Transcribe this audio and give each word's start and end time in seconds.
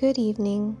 Good 0.00 0.16
evening. 0.16 0.78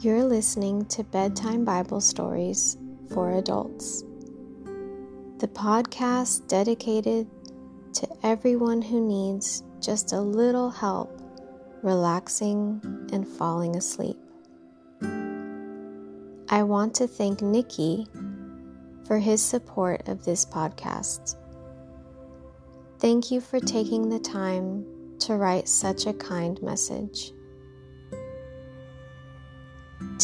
You're 0.00 0.24
listening 0.24 0.86
to 0.86 1.04
Bedtime 1.04 1.66
Bible 1.66 2.00
Stories 2.00 2.78
for 3.12 3.32
Adults, 3.32 4.04
the 5.36 5.48
podcast 5.48 6.48
dedicated 6.48 7.28
to 7.92 8.08
everyone 8.22 8.80
who 8.80 9.06
needs 9.06 9.62
just 9.82 10.14
a 10.14 10.20
little 10.22 10.70
help 10.70 11.20
relaxing 11.82 12.80
and 13.12 13.28
falling 13.28 13.76
asleep. 13.76 14.16
I 16.48 16.62
want 16.62 16.94
to 16.94 17.06
thank 17.06 17.42
Nikki 17.42 18.06
for 19.04 19.18
his 19.18 19.42
support 19.42 20.08
of 20.08 20.24
this 20.24 20.46
podcast. 20.46 21.36
Thank 22.98 23.30
you 23.30 23.42
for 23.42 23.60
taking 23.60 24.08
the 24.08 24.20
time 24.20 24.86
to 25.18 25.34
write 25.34 25.68
such 25.68 26.06
a 26.06 26.14
kind 26.14 26.62
message. 26.62 27.34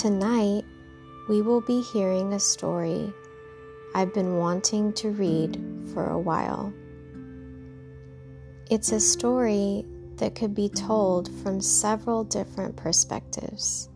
Tonight, 0.07 0.65
we 1.29 1.43
will 1.43 1.63
be 1.63 1.81
hearing 1.81 2.33
a 2.33 2.39
story 2.39 3.13
I've 3.93 4.15
been 4.15 4.37
wanting 4.37 4.93
to 4.93 5.11
read 5.11 5.61
for 5.93 6.09
a 6.09 6.19
while. 6.21 6.73
It's 8.71 8.93
a 8.93 9.01
story 9.01 9.85
that 10.19 10.37
could 10.37 10.55
be 10.55 10.69
told 10.69 11.29
from 11.43 11.61
several 11.61 12.23
different 12.23 12.77
perspectives, 12.77 13.89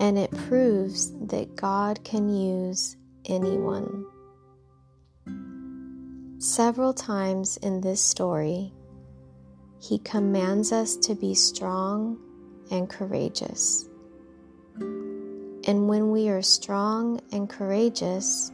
and 0.00 0.18
it 0.18 0.30
proves 0.32 1.12
that 1.28 1.56
God 1.56 2.04
can 2.04 2.28
use 2.28 2.94
anyone. 3.24 4.04
Several 6.36 6.92
times 6.92 7.56
in 7.56 7.80
this 7.80 8.02
story, 8.02 8.74
He 9.80 9.98
commands 10.00 10.72
us 10.72 10.94
to 10.96 11.14
be 11.14 11.34
strong 11.34 12.18
and 12.70 12.86
courageous. 12.86 13.87
And 15.68 15.86
when 15.86 16.10
we 16.12 16.30
are 16.30 16.40
strong 16.40 17.20
and 17.30 17.46
courageous, 17.46 18.50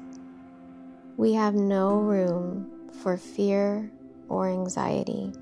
we 1.17 1.33
have 1.35 1.55
no 1.55 1.95
room 1.95 2.91
for 3.03 3.17
fear 3.17 3.89
or 4.29 4.49
anxiety. 4.49 5.33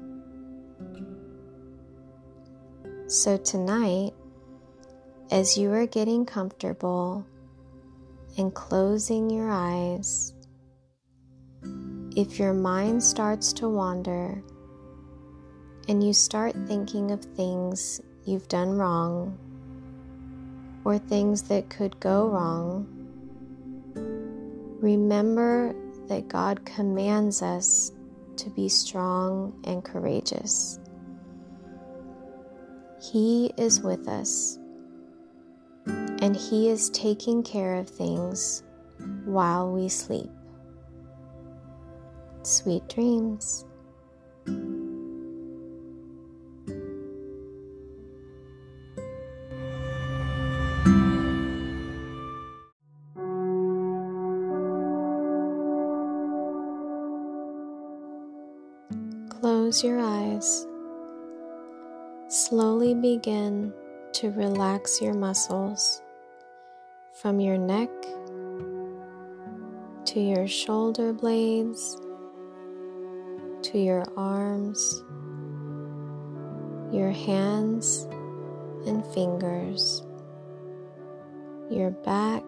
So 3.07 3.39
tonight, 3.39 4.13
as 5.31 5.57
you 5.57 5.73
are 5.73 5.87
getting 5.87 6.27
comfortable 6.27 7.27
and 8.37 8.53
closing 8.53 9.31
your 9.31 9.51
eyes, 9.51 10.35
if 12.15 12.39
your 12.39 12.53
mind 12.53 13.03
starts 13.03 13.51
to 13.55 13.69
wander 13.71 14.43
and 15.89 16.05
you 16.05 16.13
start 16.13 16.55
thinking 16.67 17.13
of 17.13 17.25
things 17.25 18.03
you've 18.27 18.49
done 18.49 18.73
wrong 18.73 19.39
or 20.85 20.99
things 20.99 21.43
that 21.43 21.69
could 21.71 21.99
go 22.01 22.29
wrong, 22.29 22.87
remember 24.81 25.75
that 26.09 26.29
God 26.29 26.65
commands 26.65 27.43
us 27.43 27.93
to 28.37 28.51
be 28.51 28.69
strong 28.69 29.61
and 29.65 29.85
courageous. 29.85 30.81
He 33.01 33.53
is 33.57 33.81
with 33.81 34.09
us, 34.09 34.59
and 35.87 36.37
He 36.37 36.69
is 36.69 36.91
taking 36.91 37.43
care 37.43 37.77
of 37.77 37.89
things 37.89 38.63
while 39.25 39.71
we 39.73 39.89
sleep. 39.89 40.31
Sweet 42.43 42.89
dreams. 42.89 43.65
Close 59.73 59.85
your 59.85 60.01
eyes. 60.01 60.67
Slowly 62.29 62.93
begin 62.93 63.73
to 64.13 64.31
relax 64.33 65.01
your 65.01 65.15
muscles 65.15 66.03
from 67.15 67.41
your 67.41 67.57
neck 67.57 67.89
to 70.05 70.21
your 70.21 70.47
shoulder 70.47 71.15
blades 71.15 71.97
to 73.63 73.79
your 73.79 74.05
arms, 74.15 75.03
your 76.93 77.11
hands 77.11 78.07
and 78.87 79.03
fingers, 79.15 80.03
your 81.71 81.93
back, 81.93 82.45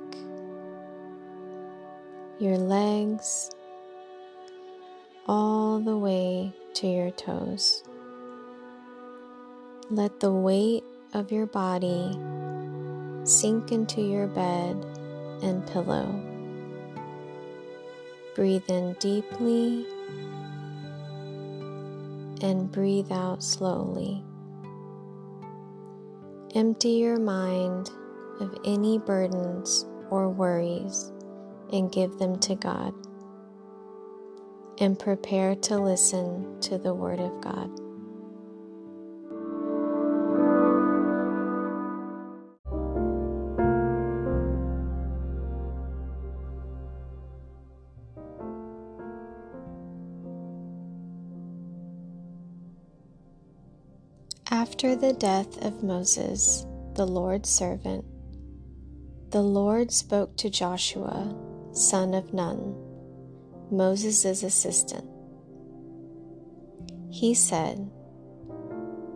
your 2.39 2.59
legs, 2.59 3.51
all 5.27 5.64
the 5.81 5.97
way 5.97 6.53
to 6.75 6.87
your 6.87 7.11
toes. 7.11 7.83
Let 9.91 10.21
the 10.21 10.33
weight 10.33 10.85
of 11.13 11.31
your 11.31 11.47
body 11.47 12.19
sink 13.25 13.73
into 13.73 14.01
your 14.01 14.27
bed 14.27 14.85
and 15.43 15.67
pillow. 15.67 16.21
Breathe 18.35 18.69
in 18.69 18.95
deeply 18.95 19.87
and 22.43 22.71
breathe 22.73 23.13
out 23.13 23.43
slowly. 23.43 24.25
Empty 26.55 26.91
your 26.91 27.19
mind 27.19 27.91
of 28.41 28.57
any 28.65 28.99
burdens 28.99 29.87
or 30.11 30.29
worries 30.29 31.13
and 31.73 31.91
give 31.91 32.19
them 32.19 32.39
to 32.41 32.55
God 32.55 32.95
and 34.79 34.99
prepare 34.99 35.55
to 35.55 35.79
listen 35.79 36.61
to 36.61 36.79
the 36.79 36.93
Word 36.95 37.21
of 37.21 37.41
God. 37.41 37.71
After 54.51 54.97
the 54.97 55.13
death 55.13 55.65
of 55.65 55.83
Moses, 55.83 56.67
the 56.95 57.07
Lord's 57.07 57.49
servant, 57.49 58.05
the 59.31 59.43
Lord 59.43 59.93
spoke 59.93 60.37
to 60.39 60.51
Joshua, 60.51 61.35
son 61.73 62.15
of 62.15 62.33
Nun 62.35 62.84
Moses' 63.71 64.43
assistant. 64.43 65.09
He 67.11 67.35
said, 67.35 67.91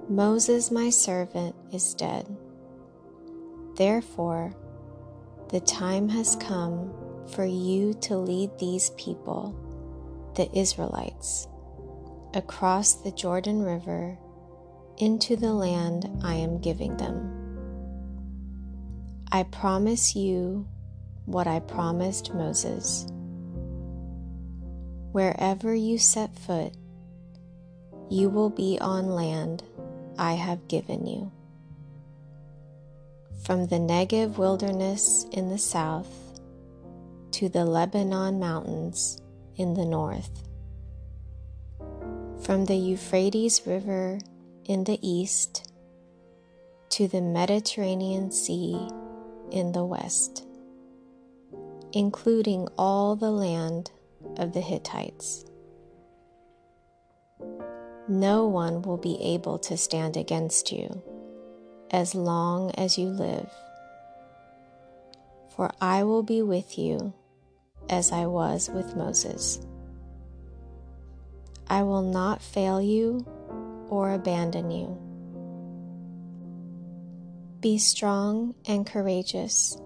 Moses, 0.08 0.70
my 0.70 0.90
servant, 0.90 1.54
is 1.72 1.94
dead. 1.94 2.26
Therefore, 3.76 4.54
the 5.50 5.60
time 5.60 6.08
has 6.08 6.36
come 6.36 6.92
for 7.34 7.44
you 7.44 7.94
to 7.94 8.16
lead 8.16 8.50
these 8.58 8.90
people, 8.90 9.54
the 10.34 10.50
Israelites, 10.56 11.46
across 12.34 12.94
the 12.94 13.12
Jordan 13.12 13.62
River 13.62 14.18
into 14.98 15.36
the 15.36 15.52
land 15.52 16.10
I 16.22 16.34
am 16.34 16.60
giving 16.60 16.96
them. 16.96 17.34
I 19.30 19.42
promise 19.42 20.16
you 20.16 20.66
what 21.26 21.46
I 21.46 21.60
promised 21.60 22.34
Moses. 22.34 23.06
Wherever 25.18 25.74
you 25.74 25.98
set 25.98 26.32
foot, 26.38 26.74
you 28.08 28.28
will 28.28 28.50
be 28.50 28.78
on 28.80 29.08
land 29.08 29.64
I 30.16 30.34
have 30.34 30.68
given 30.68 31.08
you. 31.08 31.32
From 33.42 33.66
the 33.66 33.80
Negev 33.80 34.38
wilderness 34.38 35.26
in 35.32 35.48
the 35.48 35.58
south 35.58 36.38
to 37.32 37.48
the 37.48 37.64
Lebanon 37.64 38.38
mountains 38.38 39.20
in 39.56 39.74
the 39.74 39.84
north, 39.84 40.44
from 42.40 42.66
the 42.66 42.76
Euphrates 42.76 43.62
River 43.66 44.20
in 44.66 44.84
the 44.84 45.00
east 45.02 45.72
to 46.90 47.08
the 47.08 47.22
Mediterranean 47.22 48.30
Sea 48.30 48.88
in 49.50 49.72
the 49.72 49.84
west, 49.84 50.46
including 51.92 52.68
all 52.78 53.16
the 53.16 53.32
land 53.32 53.90
of 54.36 54.52
the 54.52 54.60
Hittites. 54.60 55.44
No 58.08 58.46
one 58.46 58.82
will 58.82 58.96
be 58.96 59.20
able 59.20 59.58
to 59.60 59.76
stand 59.76 60.16
against 60.16 60.72
you 60.72 61.02
as 61.90 62.14
long 62.14 62.70
as 62.72 62.96
you 62.96 63.08
live, 63.08 63.50
for 65.54 65.70
I 65.80 66.04
will 66.04 66.22
be 66.22 66.42
with 66.42 66.78
you 66.78 67.12
as 67.90 68.12
I 68.12 68.26
was 68.26 68.70
with 68.70 68.96
Moses. 68.96 69.60
I 71.68 71.82
will 71.82 72.02
not 72.02 72.40
fail 72.40 72.80
you 72.80 73.26
or 73.90 74.14
abandon 74.14 74.70
you. 74.70 74.96
Be 77.60 77.76
strong 77.76 78.54
and 78.66 78.86
courageous, 78.86 79.76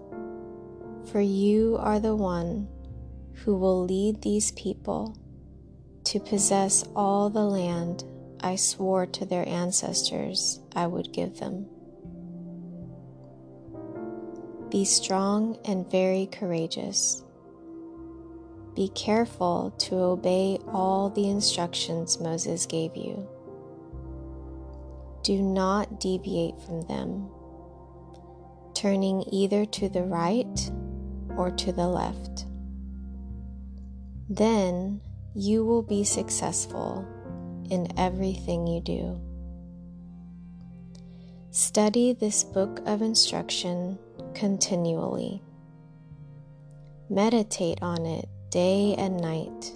for 1.11 1.19
you 1.19 1.75
are 1.79 1.99
the 1.99 2.15
one 2.15 2.67
who 3.33 3.55
will 3.55 3.83
lead 3.83 4.21
these 4.21 4.51
people 4.51 5.17
to 6.05 6.19
possess 6.19 6.83
all 6.95 7.29
the 7.29 7.43
land 7.43 8.03
I 8.41 8.55
swore 8.55 9.05
to 9.07 9.25
their 9.25 9.47
ancestors 9.47 10.59
I 10.75 10.87
would 10.87 11.13
give 11.13 11.39
them. 11.39 11.65
Be 14.69 14.85
strong 14.85 15.57
and 15.65 15.89
very 15.89 16.27
courageous. 16.31 17.23
Be 18.75 18.89
careful 18.89 19.71
to 19.77 19.95
obey 19.95 20.57
all 20.67 21.09
the 21.09 21.29
instructions 21.29 22.19
Moses 22.19 22.65
gave 22.65 22.97
you. 22.97 23.27
Do 25.21 25.41
not 25.41 25.99
deviate 25.99 26.59
from 26.61 26.81
them, 26.81 27.29
turning 28.73 29.23
either 29.31 29.65
to 29.65 29.89
the 29.89 30.03
right 30.03 30.71
or 31.37 31.51
to 31.51 31.71
the 31.71 31.87
left. 31.87 32.45
Then 34.29 35.01
you 35.35 35.65
will 35.65 35.83
be 35.83 36.03
successful 36.03 37.05
in 37.69 37.87
everything 37.97 38.67
you 38.67 38.81
do. 38.81 39.19
Study 41.51 42.13
this 42.13 42.43
book 42.43 42.81
of 42.85 43.01
instruction 43.01 43.97
continually. 44.33 45.41
Meditate 47.09 47.79
on 47.81 48.05
it 48.05 48.27
day 48.49 48.95
and 48.97 49.19
night 49.19 49.73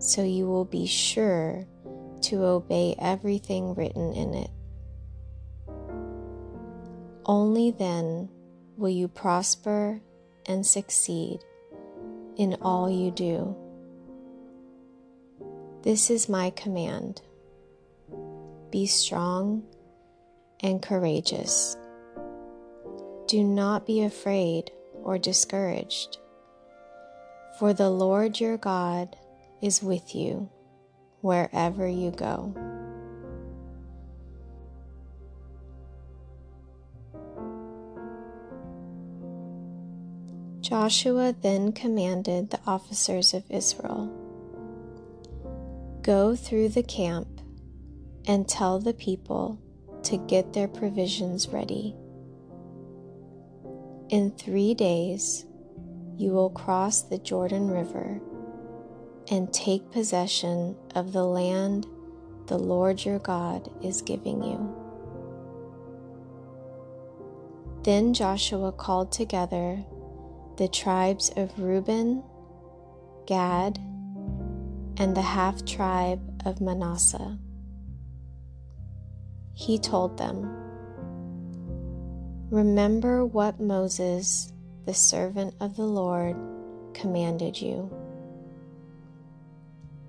so 0.00 0.22
you 0.22 0.46
will 0.46 0.64
be 0.64 0.86
sure 0.86 1.66
to 2.22 2.42
obey 2.42 2.94
everything 2.98 3.74
written 3.74 4.14
in 4.14 4.34
it. 4.34 4.50
Only 7.26 7.70
then 7.70 8.30
will 8.78 8.88
you 8.88 9.08
prosper 9.08 10.00
and 10.46 10.66
succeed 10.66 11.40
in 12.36 12.56
all 12.62 12.90
you 12.90 13.10
do. 13.10 13.54
This 15.82 16.10
is 16.10 16.28
my 16.28 16.50
command 16.50 17.22
be 18.70 18.84
strong 18.84 19.64
and 20.62 20.82
courageous. 20.82 21.74
Do 23.26 23.42
not 23.42 23.86
be 23.86 24.02
afraid 24.02 24.70
or 25.02 25.16
discouraged, 25.16 26.18
for 27.58 27.72
the 27.72 27.88
Lord 27.88 28.38
your 28.38 28.58
God 28.58 29.16
is 29.62 29.82
with 29.82 30.14
you 30.14 30.50
wherever 31.22 31.88
you 31.88 32.10
go. 32.10 32.54
Joshua 40.60 41.34
then 41.40 41.72
commanded 41.72 42.50
the 42.50 42.60
officers 42.66 43.32
of 43.32 43.44
Israel 43.48 44.19
Go 46.10 46.34
through 46.34 46.70
the 46.70 46.82
camp 46.82 47.40
and 48.26 48.48
tell 48.48 48.80
the 48.80 48.94
people 48.94 49.60
to 50.02 50.16
get 50.16 50.52
their 50.52 50.66
provisions 50.66 51.46
ready. 51.50 51.94
In 54.08 54.32
three 54.32 54.74
days, 54.74 55.46
you 56.16 56.32
will 56.32 56.50
cross 56.50 57.02
the 57.02 57.18
Jordan 57.18 57.70
River 57.70 58.20
and 59.30 59.54
take 59.54 59.92
possession 59.92 60.74
of 60.96 61.12
the 61.12 61.22
land 61.22 61.86
the 62.48 62.58
Lord 62.58 63.04
your 63.04 63.20
God 63.20 63.70
is 63.80 64.02
giving 64.02 64.42
you. 64.42 64.68
Then 67.84 68.14
Joshua 68.14 68.72
called 68.72 69.12
together 69.12 69.84
the 70.56 70.66
tribes 70.66 71.30
of 71.36 71.56
Reuben, 71.56 72.24
Gad, 73.26 73.78
and 74.96 75.16
the 75.16 75.22
half 75.22 75.64
tribe 75.64 76.20
of 76.44 76.60
Manasseh. 76.60 77.38
He 79.54 79.78
told 79.78 80.16
them, 80.16 80.50
Remember 82.50 83.24
what 83.24 83.60
Moses, 83.60 84.52
the 84.86 84.94
servant 84.94 85.54
of 85.60 85.76
the 85.76 85.84
Lord, 85.84 86.36
commanded 86.94 87.60
you. 87.60 87.94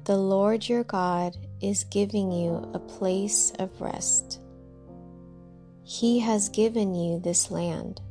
The 0.06 0.18
Lord 0.18 0.68
your 0.68 0.84
God 0.84 1.38
is 1.62 1.84
giving 1.84 2.32
you 2.32 2.70
a 2.74 2.80
place 2.80 3.52
of 3.60 3.82
rest. 3.82 4.40
He 5.84 6.20
has 6.20 6.50
given 6.50 6.96
you 6.96 7.20
this 7.20 7.52
land. 7.52 8.02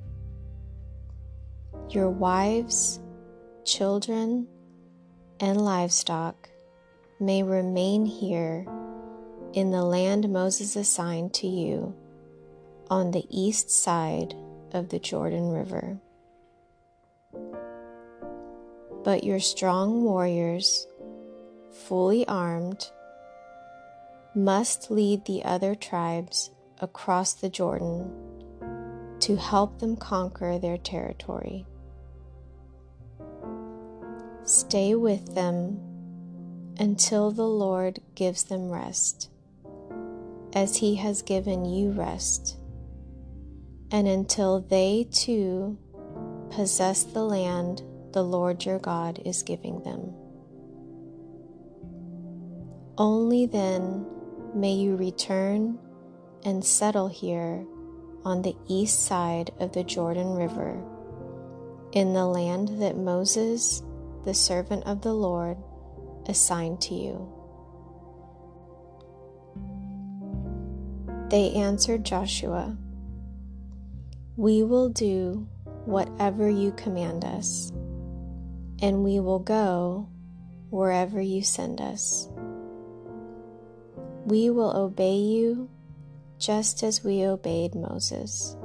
Your 1.89 2.11
wives, 2.11 3.01
children, 3.65 4.47
and 5.41 5.61
livestock 5.61 6.50
may 7.21 7.43
remain 7.43 8.07
here 8.07 8.67
in 9.53 9.71
the 9.71 9.83
land 9.83 10.33
Moses 10.33 10.75
assigned 10.75 11.35
to 11.35 11.47
you 11.47 11.95
on 12.89 13.11
the 13.11 13.27
east 13.29 13.71
side 13.71 14.35
of 14.73 14.89
the 14.89 14.99
Jordan 14.99 15.51
River. 15.51 15.99
But 19.05 19.23
your 19.23 19.41
strong 19.41 20.03
warriors, 20.03 20.87
fully 21.71 22.27
armed, 22.27 22.91
must 24.35 24.91
lead 24.91 25.25
the 25.27 25.45
other 25.45 25.75
tribes 25.75 26.51
across 26.79 27.35
the 27.35 27.51
Jordan 27.51 28.11
to 29.21 29.37
help 29.37 29.79
them 29.81 29.97
conquer 29.97 30.59
their 30.59 30.79
territory. 30.79 31.67
Stay 34.45 34.95
with 34.95 35.35
them 35.35 35.90
until 36.79 37.31
the 37.31 37.47
Lord 37.47 38.01
gives 38.15 38.45
them 38.45 38.71
rest, 38.71 39.31
as 40.53 40.77
He 40.77 40.97
has 40.97 41.23
given 41.23 41.65
you 41.65 41.93
rest, 41.93 42.59
and 43.91 44.07
until 44.07 44.61
they 44.61 45.09
too 45.11 45.79
possess 46.51 47.05
the 47.05 47.25
land 47.25 47.83
the 48.13 48.25
Lord 48.25 48.65
your 48.65 48.79
God 48.79 49.21
is 49.25 49.43
giving 49.43 49.83
them. 49.83 50.13
Only 52.99 53.47
then 53.47 54.07
may 54.55 54.73
you 54.73 54.97
return 54.97 55.79
and 56.45 56.65
settle 56.65 57.09
here 57.09 57.65
on 58.25 58.43
the 58.43 58.57
east 58.69 59.05
side 59.05 59.51
of 59.61 59.73
the 59.73 59.85
Jordan 59.85 60.35
River, 60.35 60.83
in 61.93 62.13
the 62.13 62.27
land 62.27 62.81
that 62.81 62.97
Moses, 62.97 63.83
the 64.25 64.35
servant 64.35 64.85
of 64.85 65.01
the 65.01 65.15
Lord, 65.15 65.57
assigned 66.31 66.81
to 66.81 66.95
you. 66.95 67.29
They 71.29 71.53
answered 71.53 72.05
Joshua, 72.05 72.77
We 74.37 74.63
will 74.63 74.89
do 74.89 75.47
whatever 75.85 76.49
you 76.49 76.73
command 76.73 77.25
us, 77.25 77.71
and 78.81 79.05
we 79.05 79.21
will 79.21 79.41
go 79.41 80.09
wherever 80.71 81.21
you 81.21 81.43
send 81.43 81.81
us. 81.81 82.29
We 84.25 84.51
will 84.51 84.77
obey 84.77 85.17
you 85.17 85.69
just 86.39 86.83
as 86.83 87.05
we 87.05 87.25
obeyed 87.25 87.75
Moses. 87.75 88.57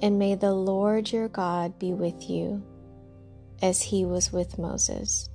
And 0.00 0.18
may 0.18 0.34
the 0.34 0.52
Lord 0.52 1.12
your 1.12 1.28
God 1.28 1.78
be 1.78 1.92
with 1.92 2.28
you 2.28 2.62
as 3.62 3.82
he 3.82 4.04
was 4.04 4.32
with 4.32 4.58
Moses. 4.58 5.28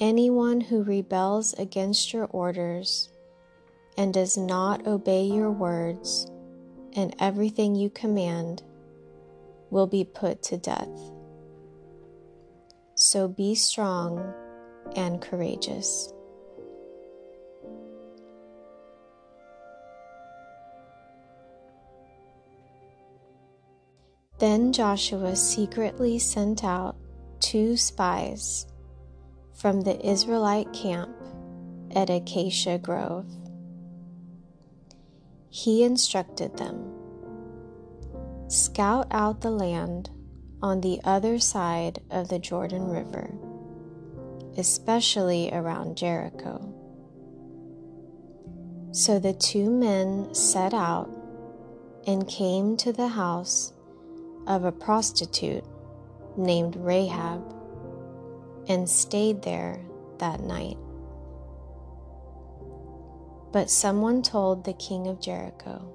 Anyone 0.00 0.60
who 0.60 0.84
rebels 0.84 1.54
against 1.54 2.12
your 2.12 2.26
orders 2.26 3.10
and 3.96 4.14
does 4.14 4.36
not 4.36 4.86
obey 4.86 5.24
your 5.24 5.50
words 5.50 6.30
and 6.92 7.16
everything 7.18 7.74
you 7.74 7.90
command 7.90 8.62
will 9.70 9.88
be 9.88 10.04
put 10.04 10.40
to 10.44 10.56
death. 10.56 10.88
So 12.94 13.26
be 13.26 13.56
strong 13.56 14.32
and 14.94 15.20
courageous. 15.20 16.12
Then 24.38 24.72
Joshua 24.72 25.34
secretly 25.34 26.20
sent 26.20 26.62
out 26.62 26.94
two 27.40 27.76
spies 27.76 28.67
from 29.58 29.80
the 29.80 30.06
Israelite 30.06 30.72
camp 30.72 31.10
at 31.94 32.08
Acacia 32.08 32.78
Grove. 32.78 33.26
He 35.50 35.82
instructed 35.82 36.56
them 36.56 36.94
Scout 38.48 39.08
out 39.10 39.42
the 39.42 39.50
land 39.50 40.08
on 40.62 40.80
the 40.80 41.00
other 41.04 41.38
side 41.38 42.00
of 42.10 42.28
the 42.28 42.38
Jordan 42.38 42.88
River, 42.88 43.34
especially 44.56 45.50
around 45.52 45.98
Jericho. 45.98 46.74
So 48.92 49.18
the 49.18 49.34
two 49.34 49.70
men 49.70 50.34
set 50.34 50.72
out 50.72 51.10
and 52.06 52.26
came 52.26 52.76
to 52.78 52.92
the 52.92 53.08
house 53.08 53.74
of 54.46 54.64
a 54.64 54.72
prostitute 54.72 55.64
named 56.38 56.76
Rahab 56.76 57.57
and 58.68 58.88
stayed 58.88 59.42
there 59.42 59.80
that 60.18 60.40
night. 60.40 60.76
But 63.50 63.70
someone 63.70 64.22
told 64.22 64.64
the 64.64 64.74
king 64.74 65.08
of 65.08 65.20
Jericho, 65.20 65.94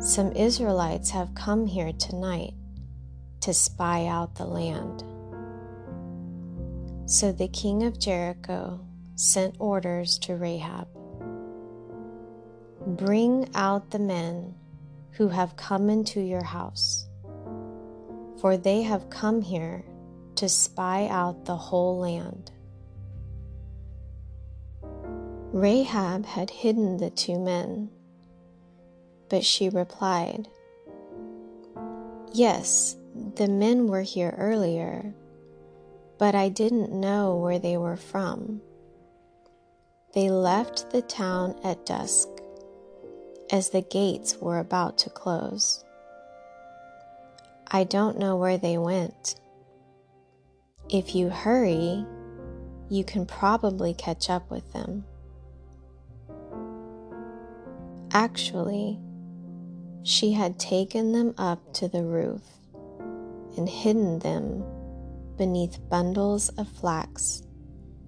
Some 0.00 0.32
Israelites 0.32 1.10
have 1.10 1.34
come 1.34 1.66
here 1.66 1.92
tonight 1.92 2.54
to 3.40 3.52
spy 3.52 4.06
out 4.06 4.34
the 4.34 4.46
land. 4.46 5.04
So 7.06 7.32
the 7.32 7.48
king 7.48 7.84
of 7.84 7.98
Jericho 7.98 8.80
sent 9.14 9.56
orders 9.58 10.18
to 10.20 10.36
Rahab 10.36 10.88
Bring 12.86 13.50
out 13.54 13.90
the 13.90 13.98
men 13.98 14.54
who 15.12 15.28
have 15.28 15.56
come 15.56 15.90
into 15.90 16.20
your 16.20 16.44
house, 16.44 17.06
for 18.40 18.56
they 18.56 18.82
have 18.82 19.10
come 19.10 19.42
here 19.42 19.84
to 20.38 20.48
spy 20.48 21.08
out 21.08 21.46
the 21.46 21.56
whole 21.56 21.98
land. 21.98 22.52
Rahab 25.52 26.26
had 26.26 26.48
hidden 26.48 26.98
the 26.98 27.10
two 27.10 27.40
men, 27.40 27.90
but 29.28 29.44
she 29.44 29.68
replied, 29.68 30.46
Yes, 32.32 32.96
the 33.34 33.48
men 33.48 33.88
were 33.88 34.02
here 34.02 34.32
earlier, 34.38 35.12
but 36.18 36.36
I 36.36 36.50
didn't 36.50 36.92
know 36.92 37.34
where 37.34 37.58
they 37.58 37.76
were 37.76 37.96
from. 37.96 38.60
They 40.14 40.30
left 40.30 40.90
the 40.90 41.02
town 41.02 41.58
at 41.64 41.84
dusk 41.84 42.28
as 43.50 43.70
the 43.70 43.82
gates 43.82 44.36
were 44.36 44.60
about 44.60 44.98
to 44.98 45.10
close. 45.10 45.84
I 47.66 47.82
don't 47.82 48.20
know 48.20 48.36
where 48.36 48.56
they 48.56 48.78
went. 48.78 49.34
If 50.90 51.14
you 51.14 51.28
hurry, 51.28 52.06
you 52.88 53.04
can 53.04 53.26
probably 53.26 53.92
catch 53.92 54.30
up 54.30 54.50
with 54.50 54.72
them. 54.72 55.04
Actually, 58.10 58.98
she 60.02 60.32
had 60.32 60.58
taken 60.58 61.12
them 61.12 61.34
up 61.36 61.74
to 61.74 61.88
the 61.88 62.02
roof 62.02 62.40
and 63.58 63.68
hidden 63.68 64.20
them 64.20 64.64
beneath 65.36 65.78
bundles 65.90 66.48
of 66.50 66.66
flax 66.66 67.42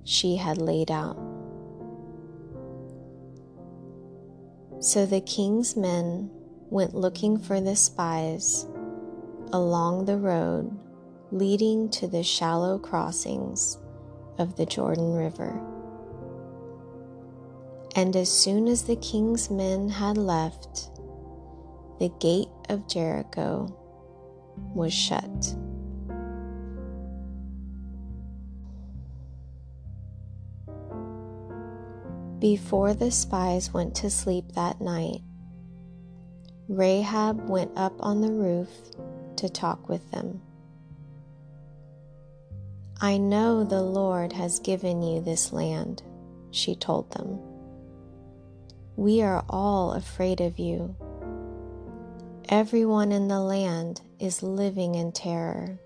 she 0.04 0.37
had 0.37 0.56
laid 0.56 0.90
out. 0.90 1.18
So 4.78 5.04
the 5.04 5.20
king's 5.20 5.76
men 5.76 6.30
went 6.70 6.94
looking 6.94 7.37
for 7.37 7.60
the 7.60 7.76
spies 7.76 8.66
along 9.52 10.06
the 10.06 10.16
road 10.16 10.75
leading 11.32 11.88
to 11.90 12.06
the 12.06 12.22
shallow 12.22 12.78
crossings 12.78 13.78
of 14.38 14.56
the 14.56 14.66
Jordan 14.66 15.12
River. 15.14 15.60
And 17.96 18.16
as 18.16 18.30
soon 18.30 18.68
as 18.68 18.82
the 18.82 18.96
king's 18.96 19.50
men 19.50 19.88
had 19.88 20.16
left, 20.16 20.90
the 21.99 22.10
gate 22.20 22.49
of 22.68 22.88
Jericho 22.88 23.76
was 24.75 24.92
shut. 24.92 25.54
Before 32.38 32.94
the 32.94 33.10
spies 33.10 33.75
went 33.75 33.94
to 33.96 34.08
sleep 34.08 34.52
that 34.54 34.80
night, 34.80 35.20
Rahab 36.68 37.50
went 37.50 37.72
up 37.76 37.92
on 38.00 38.22
the 38.22 38.32
roof 38.32 38.68
to 39.37 39.49
talk 39.49 39.88
with 39.88 40.10
them. 40.10 40.40
I 43.02 43.16
know 43.16 43.64
the 43.64 43.80
Lord 43.80 44.35
has 44.35 44.59
given 44.59 45.00
you 45.00 45.23
this 45.23 45.54
land, 45.54 46.02
she 46.50 46.75
told 46.75 47.11
them. 47.12 47.40
We 48.95 49.23
are 49.23 49.42
all 49.49 49.92
afraid 49.92 50.42
of 50.42 50.59
you. 50.59 50.95
Everyone 52.50 53.11
in 53.11 53.28
the 53.28 53.40
land 53.40 54.02
is 54.19 54.42
living 54.42 54.97
in 54.97 55.12
terror. 55.12 55.80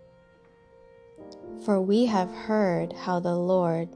For 1.65 1.81
we 1.81 2.07
have 2.07 2.31
heard 2.31 2.93
how 2.93 3.21
the 3.21 3.37
Lord 3.37 3.91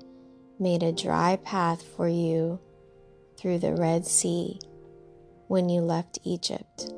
made 0.61 0.85
a 0.85 0.93
dry 0.93 1.41
path 1.43 1.83
for 1.97 2.07
you 2.07 2.61
through 3.37 3.59
the 3.59 3.75
Red 3.75 4.07
Sea 4.07 4.61
when 5.49 5.69
you 5.69 5.81
left 5.81 6.21
Egypt. 6.23 6.93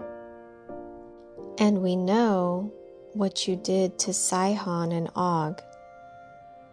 And 1.56 1.80
we 1.80 1.96
know 1.96 2.74
what 3.14 3.48
you 3.48 3.56
did 3.56 3.98
to 4.00 4.12
Sihon 4.12 4.92
and 4.92 5.08
Og, 5.16 5.62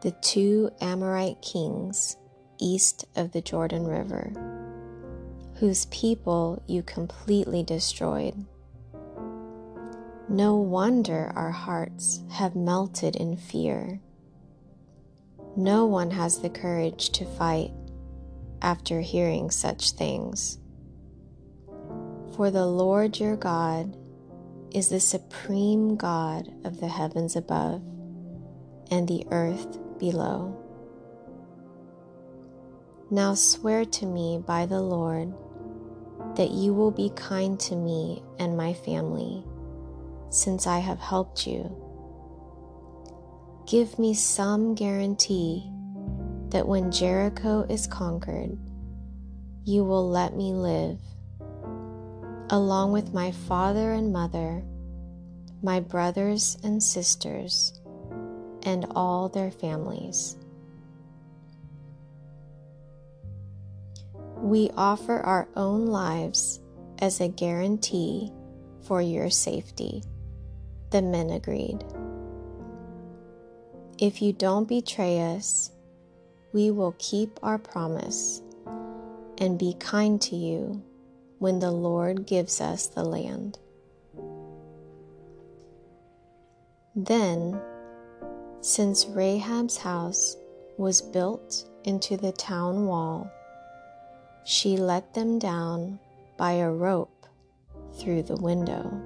the 0.08 0.12
two 0.22 0.72
Amorite 0.80 1.42
kings 1.42 2.16
east 2.62 3.04
of 3.18 3.34
the 3.34 3.42
Jordan 3.42 3.86
River, 3.86 4.32
whose 5.56 5.88
people 5.88 6.64
you 6.66 6.82
completely 6.82 7.62
destroyed. 7.62 8.46
No 10.30 10.56
wonder 10.56 11.34
our 11.36 11.52
hearts 11.52 12.22
have 12.30 12.56
melted 12.56 13.18
in 13.18 13.36
fear 13.36 14.00
no 15.58 15.88
one 15.88 16.12
has 16.12 16.40
the 16.40 16.52
courage 16.52 17.10
to 17.10 17.26
fight 17.26 17.72
after 18.62 19.02
hearing 19.02 19.50
such 19.50 19.94
things. 19.94 20.60
For 22.36 22.52
the 22.52 22.68
Lord 22.68 23.20
your 23.20 23.36
God 23.36 23.98
is 24.72 24.90
the 24.90 25.00
supreme 25.00 25.96
God 25.96 26.54
of 26.64 26.80
the 26.80 26.88
heavens 26.88 27.36
above 27.36 27.82
and 28.92 29.08
the 29.08 29.26
earth 29.32 29.80
below. 30.00 30.56
Now 33.10 33.34
swear 33.34 33.86
to 33.86 34.06
me 34.06 34.44
by 34.46 34.66
the 34.66 34.82
Lord 34.82 35.34
that 36.36 36.52
you 36.52 36.74
will 36.74 36.92
be 36.92 37.10
kind 37.16 37.60
to 37.62 37.76
me 37.76 38.22
and 38.38 38.58
my 38.58 38.74
family, 38.74 39.44
since 40.30 40.68
I 40.68 40.80
have 40.80 41.00
helped 41.00 41.48
you 41.48 41.84
give 43.68 44.00
me 44.00 44.14
some 44.14 44.74
guarantee 44.76 45.70
that 46.50 46.66
when 46.66 46.90
Jericho 46.90 47.66
is 47.70 47.86
conquered, 47.86 48.58
you 49.66 49.84
will 49.84 50.10
let 50.10 50.38
me 50.38 50.54
live, 50.54 51.00
along 52.50 52.94
with 52.94 53.14
my 53.14 53.32
father 53.32 53.92
and 53.92 54.14
mother, 54.14 54.64
my 55.62 55.82
brothers 55.82 56.58
and 56.64 56.82
sisters, 56.82 57.77
and 58.64 58.86
all 58.92 59.30
their 59.30 59.52
families. 59.52 60.38
We 64.38 64.70
offer 64.78 65.20
our 65.20 65.48
own 65.56 65.88
lives 65.88 66.60
as 67.00 67.20
a 67.20 67.28
guarantee 67.28 68.32
for 68.82 69.02
your 69.02 69.30
safety, 69.30 70.04
the 70.92 71.02
men 71.02 71.30
agreed. 71.30 71.84
If 74.00 74.22
you 74.22 74.32
don't 74.32 74.68
betray 74.68 75.20
us, 75.36 75.72
we 76.54 76.72
will 76.72 76.96
keep 77.00 77.40
our 77.42 77.58
promise 77.58 78.42
and 79.40 79.60
be 79.60 79.76
kind 79.80 80.22
to 80.22 80.36
you 80.36 80.84
when 81.40 81.60
the 81.60 81.72
Lord 81.72 82.26
gives 82.26 82.62
us 82.62 82.88
the 82.88 83.04
land. 83.04 83.60
Then, 86.96 87.62
since 88.62 89.06
Rahab's 89.06 89.78
house 89.78 90.36
was 90.78 91.02
built 91.02 91.66
into 91.84 92.18
the 92.18 92.32
town 92.32 92.86
wall, 92.86 93.32
she 94.44 94.78
let 94.78 95.14
them 95.14 95.40
down 95.40 96.00
by 96.38 96.54
a 96.54 96.72
rope 96.72 97.26
through 97.94 98.24
the 98.24 98.36
window. 98.36 99.02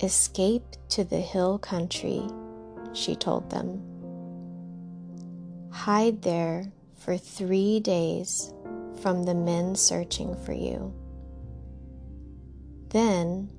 Escape 0.00 0.64
to 0.88 1.04
the 1.04 1.20
hill 1.20 1.58
country 1.58 2.22
she 2.92 3.14
told 3.14 3.48
them. 3.50 3.80
Hide 5.70 6.22
there 6.22 6.70
for 6.96 7.16
three 7.16 7.80
days 7.80 8.52
from 9.00 9.24
the 9.24 9.34
men 9.34 9.74
searching 9.74 10.36
for 10.44 10.52
you. 10.52 10.92
Then, 12.90 13.50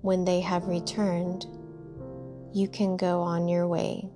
when 0.00 0.24
they 0.24 0.40
have 0.40 0.66
returned, 0.66 1.46
you 2.54 2.68
can 2.68 2.96
go 2.96 3.20
on 3.20 3.48
your 3.48 3.66
way. 3.66 4.08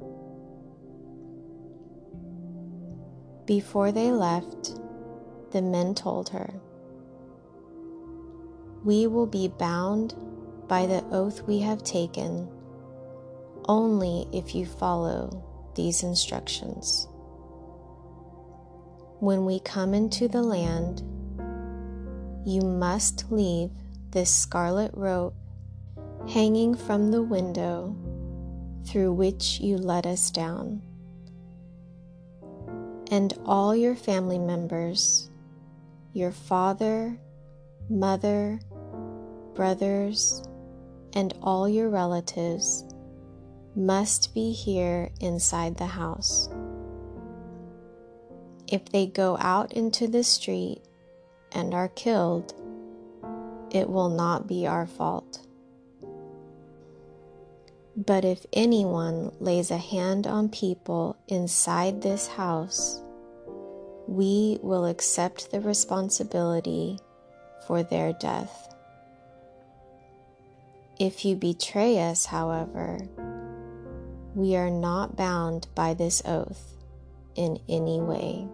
Before 3.47 3.90
they 3.90 4.12
left, 4.12 4.78
the 5.50 5.61
men 5.61 5.92
told 5.92 6.28
her, 6.28 6.54
We 8.85 9.09
will 9.09 9.26
be 9.26 9.49
bound 9.49 10.14
by 10.68 10.87
the 10.87 11.02
oath 11.11 11.42
we 11.42 11.59
have 11.61 11.83
taken 11.83 12.49
only 13.68 14.28
if 14.33 14.54
you 14.54 14.66
follow 14.66 15.45
these 15.75 16.04
instructions. 16.04 17.09
When 19.18 19.47
we 19.47 19.59
come 19.59 19.95
into 19.95 20.28
the 20.28 20.45
land, 20.45 21.02
you 22.47 22.62
must 22.62 23.33
leave 23.33 23.71
this 24.11 24.33
scarlet 24.33 24.92
rope 24.95 25.35
hanging 26.28 26.76
from 26.76 27.11
the 27.11 27.23
window 27.23 27.97
through 28.85 29.13
which 29.13 29.61
you 29.61 29.77
let 29.77 30.07
us 30.07 30.31
down. 30.31 30.83
And 33.11 33.33
all 33.45 33.75
your 33.75 33.95
family 33.95 34.39
members, 34.39 35.31
your 36.13 36.33
father, 36.33 37.19
mother, 37.89 38.61
brothers, 39.55 40.43
and 41.15 41.35
all 41.43 41.69
your 41.69 41.89
relatives 41.89 42.85
must 43.75 44.35
be 44.35 44.53
here 44.53 45.11
inside 45.21 45.77
the 45.77 45.87
house. 45.87 46.49
If 48.67 48.85
they 48.87 49.07
go 49.07 49.39
out 49.41 49.73
into 49.73 50.07
the 50.07 50.23
street 50.23 50.83
and 51.53 51.73
are 51.73 51.89
killed, 51.89 52.55
it 53.71 53.89
will 53.89 54.11
not 54.11 54.47
be 54.47 54.67
our 54.67 54.87
fault. 54.87 55.48
But 58.07 58.25
if 58.25 58.47
anyone 58.52 59.33
lays 59.40 59.73
a 59.73 59.76
hand 59.76 60.28
on 60.28 60.50
people 60.50 61.17
inside 61.26 62.00
this 62.00 62.28
house, 62.28 63.02
we 64.07 64.61
will 64.62 64.87
accept 64.87 65.50
the 65.50 65.61
responsibility 65.61 67.00
for 67.67 67.83
their 67.83 68.12
death. 68.12 68.73
If 71.00 71.25
you 71.25 71.35
betray 71.35 71.99
us, 71.99 72.25
however, 72.25 73.00
we 74.37 74.55
are 74.55 74.71
not 74.71 75.17
bound 75.17 75.67
by 75.75 75.95
this 75.95 76.23
oath 76.25 76.75
in 77.35 77.59
any 77.69 78.00
way. 78.00 78.47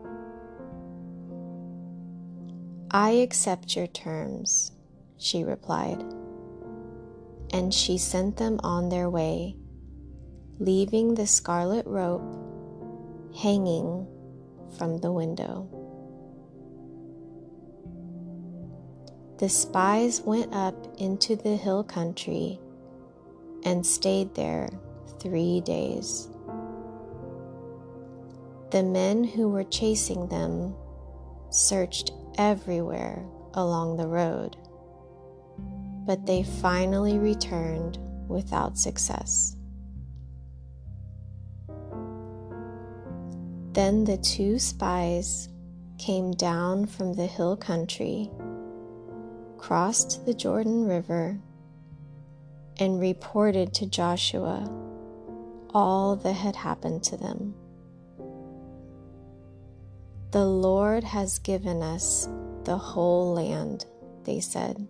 I 2.90 3.10
accept 3.10 3.76
your 3.76 3.88
terms, 3.88 4.72
she 5.18 5.44
replied 5.44 6.02
and 7.54 7.72
she 7.72 7.96
sent 7.96 8.36
them 8.36 8.58
on 8.64 8.88
their 8.88 9.08
way, 9.08 9.54
leaving 10.58 11.14
the 11.14 11.24
scarlet 11.24 11.86
rope 11.86 12.36
hanging 13.40 14.08
from 14.76 14.98
the 14.98 15.12
window. 15.12 15.68
The 19.38 19.48
spies 19.48 20.20
went 20.20 20.52
up 20.52 20.74
into 20.98 21.36
the 21.36 21.54
hill 21.54 21.84
country 21.84 22.58
and 23.62 23.86
stayed 23.86 24.34
there 24.34 24.68
three 25.20 25.60
days. 25.60 26.26
The 28.72 28.82
men 28.82 29.22
who 29.22 29.48
were 29.48 29.62
chasing 29.62 30.26
them 30.26 30.74
searched 31.50 32.10
everywhere 32.36 33.24
along 33.54 33.96
the 33.96 34.08
road 34.08 34.56
but 36.06 36.26
they 36.26 36.42
finally 36.42 37.18
returned 37.18 37.98
without 38.28 38.78
success. 38.78 39.56
Then 43.72 44.04
the 44.04 44.18
two 44.18 44.58
spies 44.58 45.48
came 45.98 46.32
down 46.32 46.86
from 46.86 47.14
the 47.14 47.26
hill 47.26 47.56
country, 47.56 48.30
crossed 49.58 50.24
the 50.26 50.34
Jordan 50.34 50.86
River, 50.86 51.40
and 52.78 53.00
reported 53.00 53.72
to 53.74 53.86
Joshua 53.86 54.70
all 55.74 56.16
that 56.16 56.34
had 56.34 56.54
happened 56.54 57.02
to 57.04 57.16
them. 57.16 57.54
The 60.30 60.44
Lord 60.44 61.04
has 61.04 61.38
given 61.38 61.82
us 61.82 62.28
the 62.64 62.76
whole 62.76 63.34
land, 63.34 63.86
they 64.24 64.40
said 64.40 64.86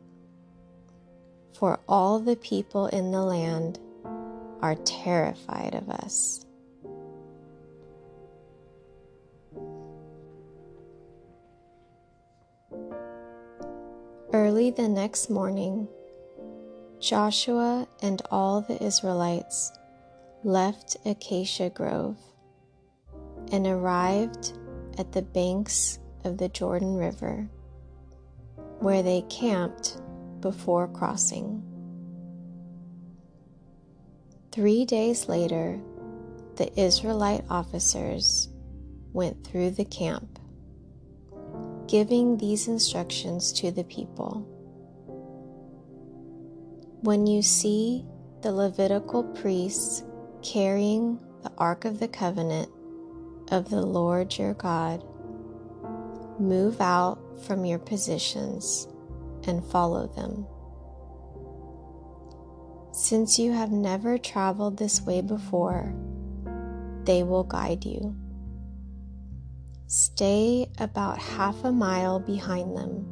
for 1.55 1.81
all 1.89 2.19
the 2.19 2.37
people 2.37 2.87
in 2.89 3.11
the 3.11 3.23
land 3.23 3.79
are 4.61 4.75
terrified 4.77 5.75
of 5.75 5.89
us. 5.91 6.47
Early 14.33 14.71
the 14.71 14.89
next 14.89 15.31
morning, 15.31 15.87
Joshua 16.99 17.87
and 18.03 18.21
all 18.31 18.63
the 18.63 18.83
Israelites 18.83 19.71
left 20.43 20.97
Acacia 21.07 21.71
Grove 21.71 22.19
and 23.53 23.67
arrived 23.67 24.59
at 24.99 25.13
the 25.13 25.23
banks 25.23 25.99
of 26.25 26.39
the 26.39 26.49
Jordan 26.49 26.97
River, 26.97 27.49
where 28.81 29.03
they 29.03 29.23
camped 29.29 29.99
before 30.45 30.87
crossing. 30.89 31.63
Three 34.53 34.85
days 34.85 35.27
later, 35.27 35.81
the 36.57 36.71
Israelite 36.79 37.45
officers 37.49 38.51
went 39.15 39.43
through 39.43 39.71
the 39.71 39.87
camp, 39.87 40.39
giving 41.89 42.37
these 42.37 42.69
instructions 42.69 43.53
to 43.53 43.71
the 43.71 43.85
people. 43.85 44.47
When 47.01 47.27
you 47.27 47.41
see 47.41 48.05
the 48.43 48.53
Levitical 48.53 49.25
priests 49.25 50.05
carrying 50.43 51.19
the 51.43 51.53
Ark 51.57 51.87
of 51.87 52.01
the 52.01 52.09
Covenant 52.09 52.69
of 53.51 53.71
the 53.71 53.81
Lord 53.81 54.37
your 54.37 54.53
God, 54.53 55.03
move 56.39 56.83
out 56.83 57.19
from 57.47 57.65
your 57.65 57.79
positions 57.79 58.89
and 59.47 59.65
follow 59.65 60.07
them. 60.07 60.47
Since 62.93 63.39
you 63.39 63.53
have 63.53 63.73
never 63.73 64.19
traveled 64.19 64.77
this 64.77 65.03
way 65.03 65.21
before, 65.21 65.95
they 67.05 67.23
will 67.23 67.45
guide 67.45 67.85
you. 67.85 68.15
Stay 69.87 70.71
about 70.79 71.19
half 71.19 71.65
a 71.65 71.73
mile 71.73 72.21
behind 72.21 72.77
them, 72.77 73.07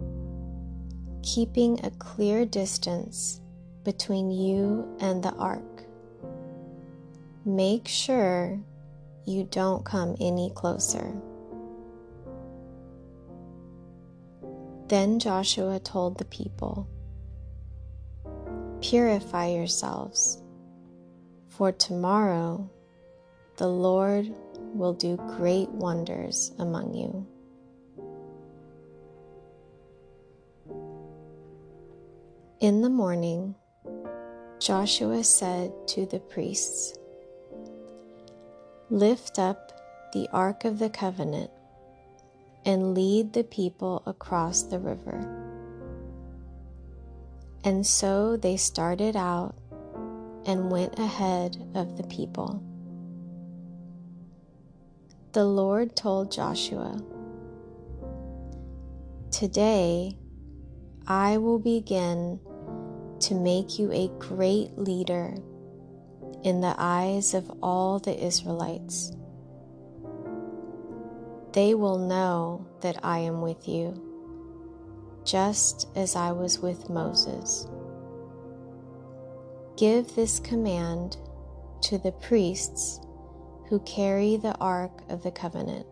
keeping 1.22 1.84
a 1.84 1.90
clear 1.90 2.44
distance 2.46 3.40
between 3.84 4.30
you 4.30 4.96
and 5.00 5.22
the 5.22 5.32
ark. 5.34 5.84
Make 7.44 7.88
sure 7.88 8.60
you 9.24 9.44
don't 9.44 9.84
come 9.84 10.16
any 10.20 10.50
closer. 10.54 11.12
Then 14.92 15.18
Joshua 15.18 15.80
told 15.80 16.18
the 16.18 16.26
people, 16.26 16.86
Purify 18.82 19.46
yourselves, 19.46 20.42
for 21.48 21.72
tomorrow 21.72 22.68
the 23.56 23.68
Lord 23.68 24.30
will 24.74 24.92
do 24.92 25.16
great 25.16 25.70
wonders 25.70 26.52
among 26.58 26.92
you. 26.92 27.26
In 32.60 32.82
the 32.82 32.90
morning, 32.90 33.54
Joshua 34.58 35.24
said 35.24 35.72
to 35.88 36.04
the 36.04 36.20
priests, 36.20 36.98
Lift 38.90 39.38
up 39.38 39.72
the 40.12 40.28
Ark 40.34 40.66
of 40.66 40.78
the 40.78 40.90
Covenant 40.90 41.50
and 42.64 42.94
lead 42.94 43.32
the 43.32 43.44
people 43.44 44.02
across 44.06 44.62
the 44.62 44.78
river. 44.78 45.42
And 47.64 47.86
so 47.86 48.36
they 48.36 48.56
started 48.56 49.16
out 49.16 49.54
and 50.46 50.70
went 50.70 50.98
ahead 50.98 51.56
of 51.74 51.96
the 51.96 52.04
people. 52.04 52.62
The 55.32 55.44
Lord 55.44 55.96
told 55.96 56.30
Joshua, 56.30 57.00
Today 59.30 60.18
I 61.06 61.38
will 61.38 61.58
begin 61.58 62.38
to 63.20 63.34
make 63.34 63.78
you 63.78 63.90
a 63.92 64.08
great 64.18 64.76
leader 64.76 65.34
in 66.42 66.60
the 66.60 66.74
eyes 66.76 67.34
of 67.34 67.50
all 67.62 67.98
the 67.98 68.24
Israelites 68.24 69.12
they 71.52 71.74
will 71.74 71.98
know 71.98 72.66
that 72.80 72.98
I 73.02 73.18
am 73.18 73.42
with 73.42 73.68
you, 73.68 74.00
just 75.24 75.88
as 75.94 76.16
I 76.16 76.32
was 76.32 76.58
with 76.58 76.88
Moses. 76.88 77.66
Give 79.76 80.14
this 80.14 80.40
command 80.40 81.16
to 81.82 81.98
the 81.98 82.12
priests 82.12 83.00
who 83.68 83.80
carry 83.80 84.36
the 84.36 84.56
Ark 84.58 85.02
of 85.08 85.22
the 85.22 85.30
Covenant. 85.30 85.86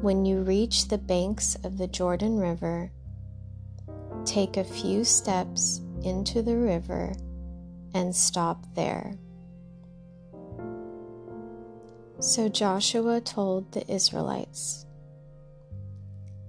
When 0.00 0.24
you 0.24 0.42
reach 0.42 0.88
the 0.88 0.98
banks 0.98 1.54
of 1.62 1.78
the 1.78 1.86
Jordan 1.86 2.38
River, 2.38 2.90
take 4.24 4.56
a 4.56 4.64
few 4.64 5.04
steps 5.04 5.80
into 6.02 6.42
the 6.42 6.56
river 6.56 7.14
and 7.94 8.14
stop 8.14 8.66
there. 8.74 9.16
So 12.22 12.48
Joshua 12.48 13.20
told 13.20 13.72
the 13.72 13.84
Israelites 13.92 14.86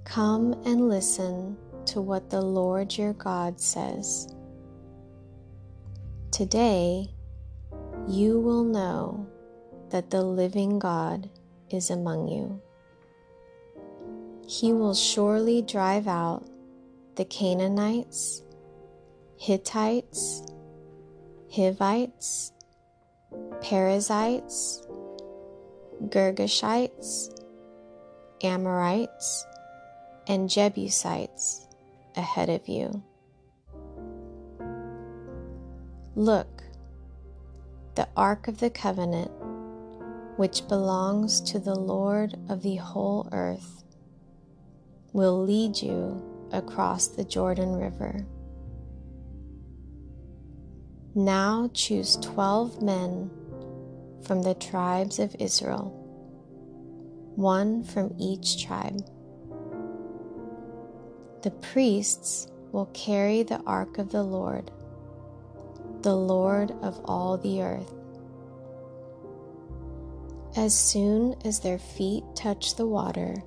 Come 0.04 0.54
and 0.66 0.88
listen 0.88 1.58
to 1.88 2.00
what 2.00 2.30
the 2.30 2.44
Lord 2.44 2.96
your 2.96 3.14
God 3.14 3.60
says. 3.60 4.28
Today, 6.30 7.10
you 8.08 8.40
will 8.40 8.64
know 8.64 9.28
that 9.90 10.12
the 10.12 10.22
living 10.22 10.78
God 10.78 11.28
is 11.72 11.90
among 11.90 12.28
you. 12.28 12.62
He 14.48 14.74
will 14.74 14.94
surely 14.94 15.64
drive 15.64 16.08
out 16.08 16.46
the 17.16 17.26
Canaanites, 17.26 18.44
Hittites, 19.38 20.46
Hivites, 21.50 22.52
Perizzites, 23.62 24.83
Girgashites, 26.10 27.30
Amorites, 28.44 29.46
and 30.28 30.50
Jebusites 30.50 31.68
ahead 32.16 32.50
of 32.50 32.68
you. 32.68 33.04
Look, 36.16 36.64
the 37.96 38.08
Ark 38.16 38.48
of 38.48 38.60
the 38.60 38.70
Covenant, 38.70 39.32
which 40.38 40.68
belongs 40.68 41.42
to 41.42 41.60
the 41.60 41.76
Lord 41.76 42.36
of 42.50 42.62
the 42.64 42.76
whole 42.76 43.28
earth, 43.32 43.84
will 45.12 45.44
lead 45.44 45.82
you 45.82 46.22
across 46.52 47.08
the 47.08 47.24
Jordan 47.24 47.74
River. 47.74 48.26
Now 51.16 51.70
choose 51.74 52.16
twelve 52.18 52.82
men 52.82 53.30
from 54.24 54.42
the 54.42 54.56
tribes 54.56 55.20
of 55.20 55.36
Israel, 55.40 55.92
one 57.36 57.84
from 57.84 58.14
each 58.18 58.64
tribe. 58.64 59.06
The 61.42 61.52
priests 61.52 62.48
will 62.72 62.86
carry 62.94 63.44
the 63.44 63.62
ark 63.68 63.98
of 63.98 64.12
the 64.12 64.24
Lord, 64.24 64.72
the 66.02 66.16
Lord 66.16 66.72
of 66.82 67.00
all 67.06 67.38
the 67.38 67.62
earth. 67.62 67.94
As 70.56 70.78
soon 70.78 71.36
as 71.44 71.60
their 71.60 71.80
feet 71.80 72.24
touch 72.36 72.76
the 72.76 72.88
water, 72.88 73.44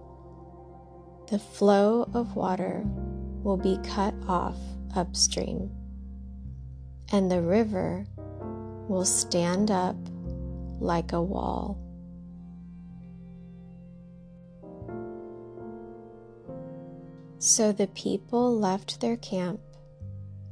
the 1.31 1.39
flow 1.39 2.09
of 2.15 2.37
water 2.37 2.83
will 3.43 3.57
be 3.57 3.79
cut 3.85 4.15
off 4.29 4.57
upstream, 4.95 5.71
and 7.13 7.31
the 7.31 7.43
river 7.43 8.07
will 8.89 9.05
stand 9.05 9.71
up 9.71 9.97
like 10.81 11.13
a 11.13 11.23
wall. 11.23 11.79
So 17.39 17.71
the 17.71 17.87
people 17.89 18.59
left 18.59 19.01
their 19.01 19.17
camp 19.19 19.61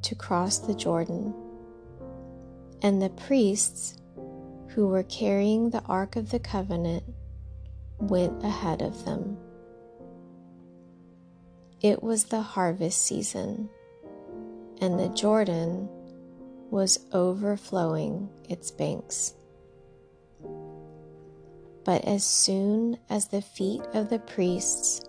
to 0.03 0.15
cross 0.15 0.59
the 0.59 0.75
Jordan, 0.75 1.33
and 2.81 3.01
the 3.01 3.09
priests 3.09 3.97
who 4.69 4.87
were 4.87 5.03
carrying 5.03 5.69
the 5.69 5.81
Ark 5.83 6.15
of 6.15 6.29
the 6.29 6.39
Covenant 6.39 7.03
went 7.97 8.43
ahead 8.43 8.81
of 8.81 9.03
them. 9.03 9.37
It 11.81 12.03
was 12.03 12.25
the 12.25 12.41
harvest 12.41 13.01
season, 13.01 13.69
and 14.79 14.99
the 14.99 15.09
Jordan 15.09 15.89
was 16.69 16.99
overflowing 17.13 18.29
its 18.49 18.71
banks. 18.71 19.33
But 21.85 22.03
as 22.05 22.23
soon 22.23 22.97
as 23.09 23.27
the 23.27 23.43
feet 23.43 23.83
of 23.93 24.09
the 24.09 24.17
priests 24.17 25.01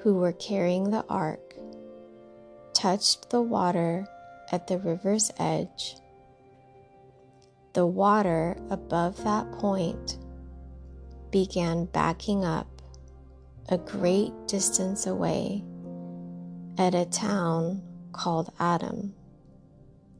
who 0.00 0.14
were 0.14 0.32
carrying 0.32 0.90
the 0.90 1.04
ark 1.10 1.54
touched 2.72 3.28
the 3.28 3.42
water 3.42 4.08
at 4.50 4.66
the 4.66 4.78
river's 4.78 5.30
edge, 5.38 5.96
the 7.74 7.86
water 7.86 8.56
above 8.70 9.22
that 9.24 9.52
point 9.52 10.18
began 11.30 11.84
backing 11.84 12.46
up 12.46 12.80
a 13.68 13.76
great 13.76 14.32
distance 14.46 15.06
away 15.06 15.62
at 16.78 16.94
a 16.94 17.04
town 17.04 17.82
called 18.12 18.50
Adam, 18.58 19.14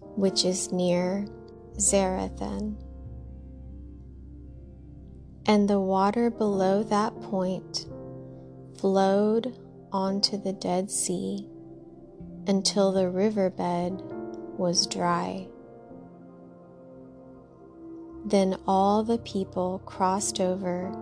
which 0.00 0.44
is 0.44 0.70
near 0.72 1.26
Zarethan 1.78 2.76
and 5.46 5.68
the 5.68 5.80
water 5.80 6.28
below 6.28 6.82
that 6.82 7.20
point 7.22 7.86
flowed 8.78 9.56
onto 9.92 10.36
the 10.36 10.52
Dead 10.52 10.90
Sea 10.90 11.48
until 12.46 12.92
the 12.92 13.08
riverbed 13.08 14.02
was 14.58 14.86
dry. 14.86 15.46
Then 18.24 18.56
all 18.66 19.04
the 19.04 19.18
people 19.18 19.80
crossed 19.86 20.40
over 20.40 20.92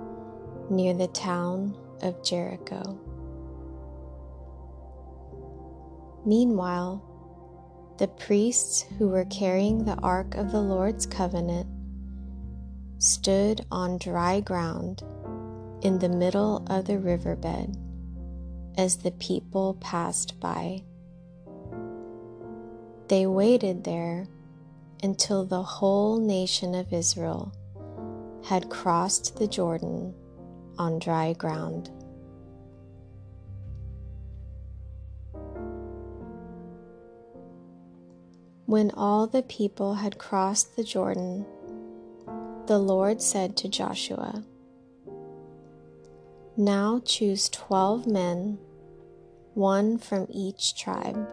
near 0.71 0.93
the 0.93 1.09
town 1.09 1.77
of 2.03 2.23
Jericho. 2.23 3.01
Meanwhile, 6.27 7.03
the 7.99 8.09
priests 8.09 8.85
who 8.99 9.09
were 9.09 9.25
carrying 9.27 9.85
the 9.85 9.99
Ark 10.03 10.35
of 10.35 10.53
the 10.53 10.61
Lord's 10.61 11.07
covenant 11.07 11.74
stood 13.05 13.67
on 13.71 13.99
dry 13.99 14.41
ground 14.41 15.03
in 15.83 15.99
the 15.99 16.09
middle 16.09 16.65
of 16.71 16.87
the 16.87 16.99
riverbed 16.99 17.77
as 18.79 18.97
the 18.97 19.11
people 19.13 19.75
passed 19.75 20.41
by. 20.41 20.83
They 23.09 23.27
waited 23.27 23.85
there 23.85 24.27
until 25.03 25.45
the 25.45 25.63
whole 25.63 26.19
nation 26.19 26.75
of 26.75 26.95
Israel 26.95 27.53
had 28.43 28.71
crossed 28.71 29.37
the 29.37 29.47
Jordan 29.47 30.15
on 30.79 30.99
dry 30.99 31.35
ground. 31.35 31.91
When 38.65 38.91
all 38.93 39.27
the 39.27 39.43
people 39.43 39.95
had 39.95 40.17
crossed 40.17 40.75
the 40.75 40.85
Jordan, 40.85 41.45
the 42.67 42.79
Lord 42.79 43.21
said 43.21 43.57
to 43.59 43.69
Joshua, 43.69 44.43
Now 46.57 47.03
choose 47.05 47.49
twelve 47.51 48.07
men, 48.07 48.59
one 49.53 49.99
from 49.99 50.27
each 50.31 50.75
tribe. 50.79 51.29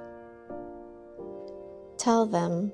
Tell 1.97 2.25
them, 2.25 2.73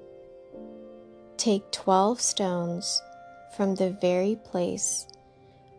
Take 1.37 1.71
twelve 1.71 2.19
stones 2.19 3.01
from 3.55 3.75
the 3.75 3.91
very 4.01 4.37
place 4.43 5.07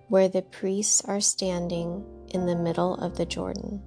where 0.09 0.29
the 0.29 0.43
priests 0.43 1.03
are 1.05 1.21
standing 1.21 2.05
in 2.29 2.47
the 2.47 2.57
middle 2.57 2.95
of 2.95 3.17
the 3.17 3.27
Jordan. 3.27 3.83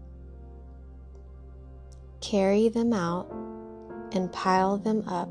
Carry 2.20 2.68
them 2.68 2.92
out 2.92 3.32
and 4.12 4.32
pile 4.34 4.78
them 4.78 5.08
up 5.08 5.30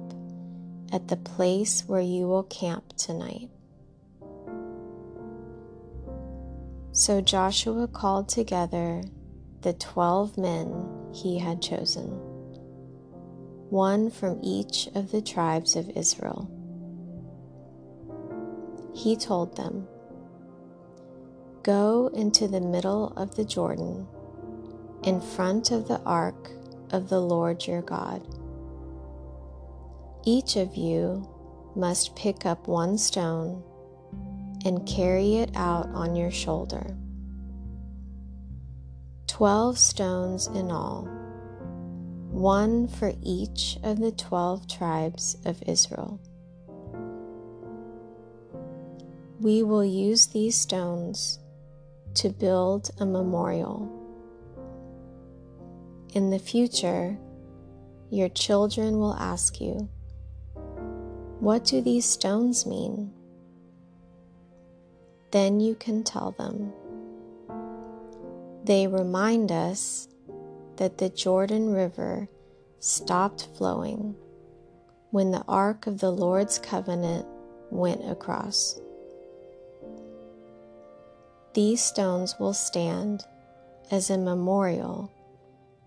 at 0.93 1.09
the 1.09 1.17
place 1.17 1.85
where 1.87 2.01
you 2.01 2.27
will 2.27 2.43
camp 2.45 2.97
tonight. 2.97 3.49
So 6.93 7.21
Joshua 7.21 7.87
called 7.87 8.29
together 8.29 9.03
the 9.63 9.73
twelve 9.75 10.37
men 10.37 10.89
he 11.15 11.39
had 11.39 11.63
chosen, 11.63 12.09
one 13.71 14.11
from 14.11 14.41
each 14.43 14.89
of 14.95 15.13
the 15.13 15.23
tribes 15.23 15.77
of 15.77 15.91
Israel. 15.91 16.51
He 18.95 19.17
told 19.17 19.57
them, 19.57 19.87
Go 21.63 22.11
into 22.15 22.49
the 22.49 22.61
middle 22.61 23.13
of 23.17 23.37
the 23.37 23.45
Jordan, 23.45 24.09
in 25.05 25.21
front 25.21 25.71
of 25.71 25.87
the 25.87 26.01
ark 26.01 26.51
of 26.91 27.09
the 27.09 27.21
Lord 27.21 27.67
your 27.67 27.83
God 27.83 28.27
each 30.25 30.57
of 30.57 30.77
you 30.77 31.29
must 31.75 32.17
pick 32.17 32.45
up 32.45 32.69
one 32.69 32.99
stone 32.99 33.63
and 34.65 34.87
carry 34.87 35.37
it 35.37 35.51
out 35.55 35.89
on 35.95 36.15
your 36.17 36.31
shoulder. 36.31 36.97
Twelve 39.27 39.79
stones 39.79 40.49
in 40.49 40.71
all, 40.71 41.09
one 42.31 42.89
for 42.89 43.13
each 43.23 43.79
of 43.83 43.99
the 43.99 44.13
twelve 44.13 44.69
tribes 44.69 45.37
of 45.47 45.63
Israel. 45.67 46.21
We 49.41 49.63
will 49.63 49.85
use 49.85 50.27
these 50.27 50.57
stones 50.57 51.39
to 52.15 52.29
build 52.29 52.91
a 52.99 53.07
memorial. 53.07 53.97
In 56.13 56.29
the 56.29 56.39
future, 56.39 57.17
your 58.11 58.29
children 58.29 58.99
will 58.99 59.15
ask 59.15 59.61
you, 59.61 59.89
what 61.41 61.65
do 61.65 61.81
these 61.81 62.05
stones 62.05 62.67
mean? 62.67 63.11
Then 65.31 65.59
you 65.59 65.75
can 65.75 66.05
tell 66.05 66.33
them. 66.33 66.73
They 68.65 68.87
remind 68.87 69.51
us 69.51 70.07
that 70.77 70.99
the 70.99 71.09
Jordan 71.09 71.73
River 71.73 72.29
stopped 72.79 73.49
flowing 73.57 74.15
when 75.13 75.31
the 75.31 75.45
Ark 75.49 75.87
of 75.87 76.01
the 76.01 76.11
Lord's 76.11 76.59
covenant 76.59 77.27
went 77.71 78.09
across. 78.09 78.79
These 81.55 81.83
stones 81.83 82.37
will 82.39 82.55
stand 82.55 83.25
as 83.91 84.11
a 84.11 84.19
memorial 84.19 85.11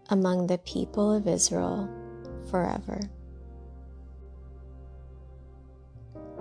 among 0.10 0.48
the 0.48 0.58
people 0.58 1.14
of 1.14 1.28
Israel 1.28 1.88
forever. 2.50 3.00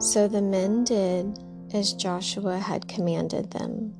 So 0.02 0.26
the 0.26 0.42
men 0.42 0.82
did 0.82 1.38
as 1.72 1.92
Joshua 1.92 2.58
had 2.58 2.88
commanded 2.88 3.52
them. 3.52 3.94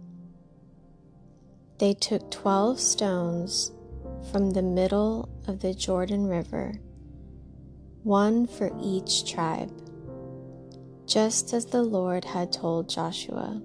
They 1.79 1.95
took 1.95 2.29
twelve 2.29 2.81
stones 2.81 3.71
from 4.33 4.51
the 4.51 4.63
middle 4.63 5.29
of 5.47 5.61
the 5.61 5.73
Jordan 5.73 6.27
River, 6.27 6.75
one 8.03 8.49
for 8.49 8.73
each 8.83 9.31
tribe, 9.31 9.71
just 11.07 11.55
as 11.55 11.67
the 11.67 11.85
Lord 11.85 12.25
had 12.25 12.53
told 12.53 12.89
Joshua. 12.89 13.63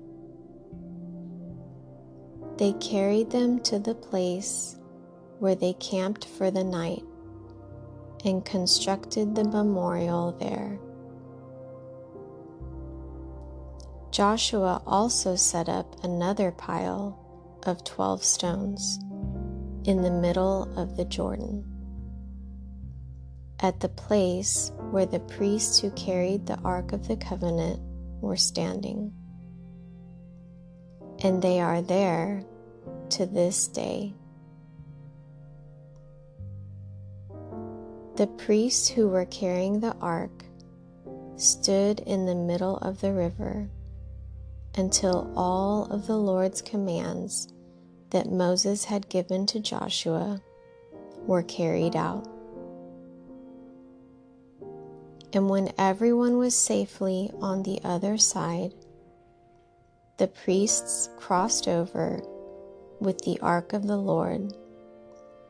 They 2.58 2.74
carried 2.74 3.32
them 3.32 3.60
to 3.62 3.80
the 3.80 3.96
place 3.96 4.78
where 5.40 5.56
they 5.56 5.74
camped 5.74 6.26
for 6.26 6.52
the 6.52 6.64
night 6.64 7.04
and 8.24 8.46
constructed 8.46 9.34
the 9.34 9.44
memorial 9.44 10.34
there. 10.34 10.78
Joshua 14.12 14.82
also 14.86 15.36
set 15.36 15.70
up 15.70 16.04
another 16.04 16.52
pile 16.52 17.20
of 17.66 17.84
12 17.84 18.24
stones 18.24 19.00
in 19.86 20.02
the 20.02 20.12
middle 20.12 20.64
of 20.78 20.98
the 20.98 21.06
Jordan, 21.06 21.66
at 23.60 23.80
the 23.80 23.90
place 23.90 24.72
where 24.92 25.06
the 25.06 25.20
priests 25.20 25.80
who 25.80 25.92
carried 25.92 26.46
the 26.46 26.60
Ark 26.60 26.94
of 26.94 27.08
the 27.08 27.18
Covenant 27.18 27.80
were 28.22 28.38
standing 28.38 29.14
and 31.24 31.42
they 31.42 31.60
are 31.60 31.82
there 31.82 32.44
to 33.10 33.26
this 33.26 33.68
day. 33.68 34.14
The 38.16 38.28
priests 38.28 38.88
who 38.88 39.10
were 39.10 39.26
carrying 39.26 39.80
the 39.80 39.96
ark 40.02 40.46
stood 41.36 42.00
in 42.02 42.26
the 42.26 42.36
middle 42.36 42.78
of 42.78 43.02
the 43.02 43.14
river 43.14 43.70
until 44.78 45.32
all 45.36 45.86
of 45.86 46.08
the 46.08 46.18
Lord's 46.18 46.62
commands 46.62 47.48
that 48.12 48.32
Moses 48.32 48.86
had 48.86 49.10
given 49.10 49.46
to 49.48 49.60
Joshua 49.60 50.42
were 51.26 51.44
carried 51.44 51.96
out. 51.96 52.28
And 55.34 55.50
when 55.50 55.74
everyone 55.78 56.38
was 56.38 56.56
safely 56.56 57.32
on 57.42 57.64
the 57.64 57.82
other 57.84 58.18
side, 58.18 58.74
the 60.18 60.28
priests 60.28 61.10
crossed 61.18 61.68
over 61.68 62.22
with 63.00 63.20
the 63.24 63.40
ark 63.42 63.74
of 63.74 63.86
the 63.86 63.98
Lord 63.98 64.54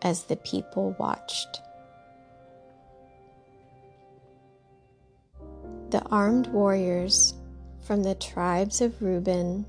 as 0.02 0.24
the 0.24 0.36
people 0.38 0.96
watched. 1.00 1.62
The 5.90 6.02
armed 6.12 6.48
warriors 6.48 7.34
from 7.88 8.04
the 8.04 8.16
tribes 8.16 8.82
of 8.82 9.02
Reuben, 9.02 9.66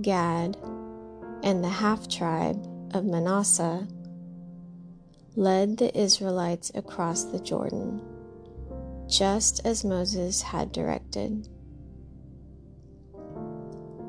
Gad, 0.00 0.56
and 1.42 1.64
the 1.64 1.68
half 1.68 2.06
tribe 2.08 2.64
of 2.94 3.04
Manasseh 3.04 3.88
led 5.34 5.76
the 5.76 5.98
Israelites 5.98 6.70
across 6.76 7.24
the 7.24 7.40
Jordan, 7.40 8.00
just 9.08 9.60
as 9.66 9.82
Moses 9.82 10.40
had 10.40 10.70
directed. 10.70 11.48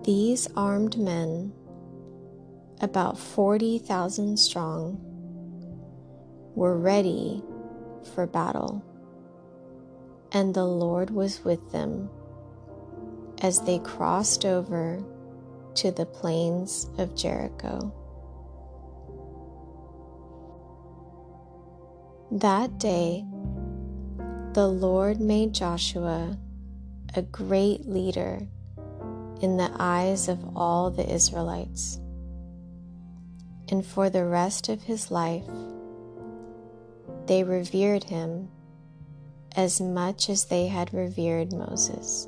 These 0.03 0.47
armed 0.55 0.99
men, 0.99 1.53
about 2.81 3.17
40,000 3.17 4.37
strong, 4.37 4.99
were 6.53 6.77
ready 6.77 7.41
for 8.13 8.27
battle, 8.27 8.85
and 10.31 10.53
the 10.53 10.65
Lord 10.65 11.09
was 11.09 11.43
with 11.43 11.71
them 11.71 12.11
as 13.43 13.61
they 13.61 13.77
crossed 13.79 14.45
over 14.45 15.03
to 15.75 15.91
the 15.91 16.05
plains 16.05 16.89
of 16.97 17.13
Jericho. 17.13 17.93
That 22.31 22.79
day, 22.79 23.25
the 24.53 24.67
Lord 24.67 25.19
made 25.19 25.53
Joshua 25.53 26.39
a 27.15 27.21
great 27.21 27.85
leader 27.85 28.47
in 29.41 29.57
the 29.57 29.71
eyes 29.77 30.29
of 30.29 30.39
all 30.55 30.89
the 30.89 31.07
Israelites. 31.07 31.99
And 33.69 33.85
for 33.85 34.09
the 34.09 34.25
rest 34.25 34.69
of 34.69 34.83
his 34.83 35.11
life, 35.11 35.45
they 37.27 37.43
revered 37.43 38.05
him 38.05 38.49
as 39.55 39.81
much 39.81 40.29
as 40.29 40.45
they 40.45 40.67
had 40.67 40.93
revered 40.93 41.53
Moses. 41.53 42.27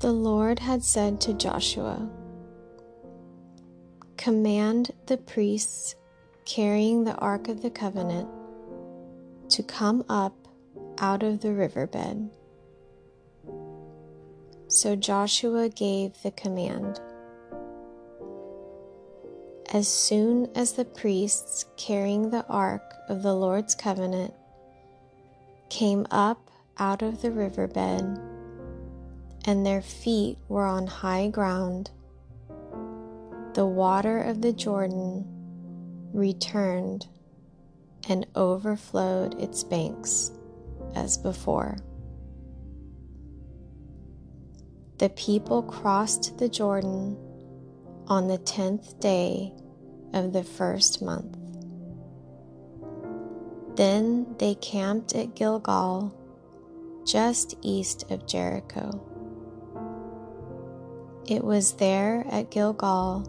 The 0.00 0.12
Lord 0.12 0.58
had 0.58 0.82
said 0.82 1.22
to 1.22 1.32
Joshua, 1.32 2.06
Command 4.18 4.90
the 5.06 5.16
priests 5.16 5.94
carrying 6.44 7.04
the 7.04 7.14
Ark 7.14 7.48
of 7.48 7.62
the 7.62 7.70
Covenant 7.70 8.28
to 9.48 9.62
come 9.62 10.04
up 10.08 10.34
out 10.98 11.22
of 11.22 11.40
the 11.40 11.52
riverbed. 11.52 12.30
So 14.68 14.96
Joshua 14.96 15.70
gave 15.70 16.20
the 16.22 16.30
command. 16.32 17.00
As 19.72 19.88
soon 19.88 20.50
as 20.54 20.72
the 20.72 20.84
priests 20.84 21.64
carrying 21.76 22.30
the 22.30 22.46
ark 22.48 22.82
of 23.08 23.22
the 23.22 23.34
Lord's 23.34 23.74
covenant 23.74 24.34
came 25.70 26.06
up 26.10 26.50
out 26.78 27.02
of 27.02 27.22
the 27.22 27.30
riverbed, 27.30 28.35
and 29.46 29.64
their 29.64 29.80
feet 29.80 30.36
were 30.48 30.66
on 30.66 30.88
high 30.88 31.28
ground, 31.28 31.90
the 33.54 33.64
water 33.64 34.20
of 34.20 34.42
the 34.42 34.52
Jordan 34.52 35.24
returned 36.12 37.06
and 38.08 38.26
overflowed 38.34 39.40
its 39.40 39.62
banks 39.62 40.32
as 40.94 41.16
before. 41.16 41.78
The 44.98 45.10
people 45.10 45.62
crossed 45.62 46.38
the 46.38 46.48
Jordan 46.48 47.16
on 48.08 48.28
the 48.28 48.38
tenth 48.38 48.98
day 48.98 49.52
of 50.12 50.32
the 50.32 50.42
first 50.42 51.02
month. 51.02 51.36
Then 53.76 54.34
they 54.38 54.54
camped 54.54 55.14
at 55.14 55.34
Gilgal, 55.34 56.14
just 57.06 57.54
east 57.62 58.10
of 58.10 58.26
Jericho. 58.26 59.15
It 61.28 61.42
was 61.42 61.72
there 61.72 62.24
at 62.30 62.50
Gilgal 62.52 63.24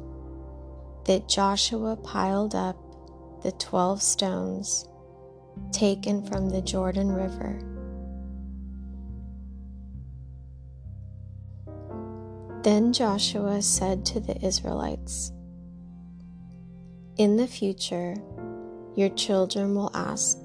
that 1.05 1.27
Joshua 1.27 1.95
piled 1.95 2.53
up 2.53 2.77
the 3.41 3.51
twelve 3.53 4.03
stones 4.03 4.87
taken 5.71 6.23
from 6.23 6.49
the 6.49 6.61
Jordan 6.61 7.11
River. 7.11 7.59
Then 12.61 12.93
Joshua 12.93 13.63
said 13.63 14.05
to 14.07 14.19
the 14.19 14.45
Israelites, 14.45 15.31
In 17.17 17.37
the 17.37 17.47
future, 17.47 18.15
your 18.95 19.09
children 19.09 19.73
will 19.73 19.89
ask, 19.95 20.37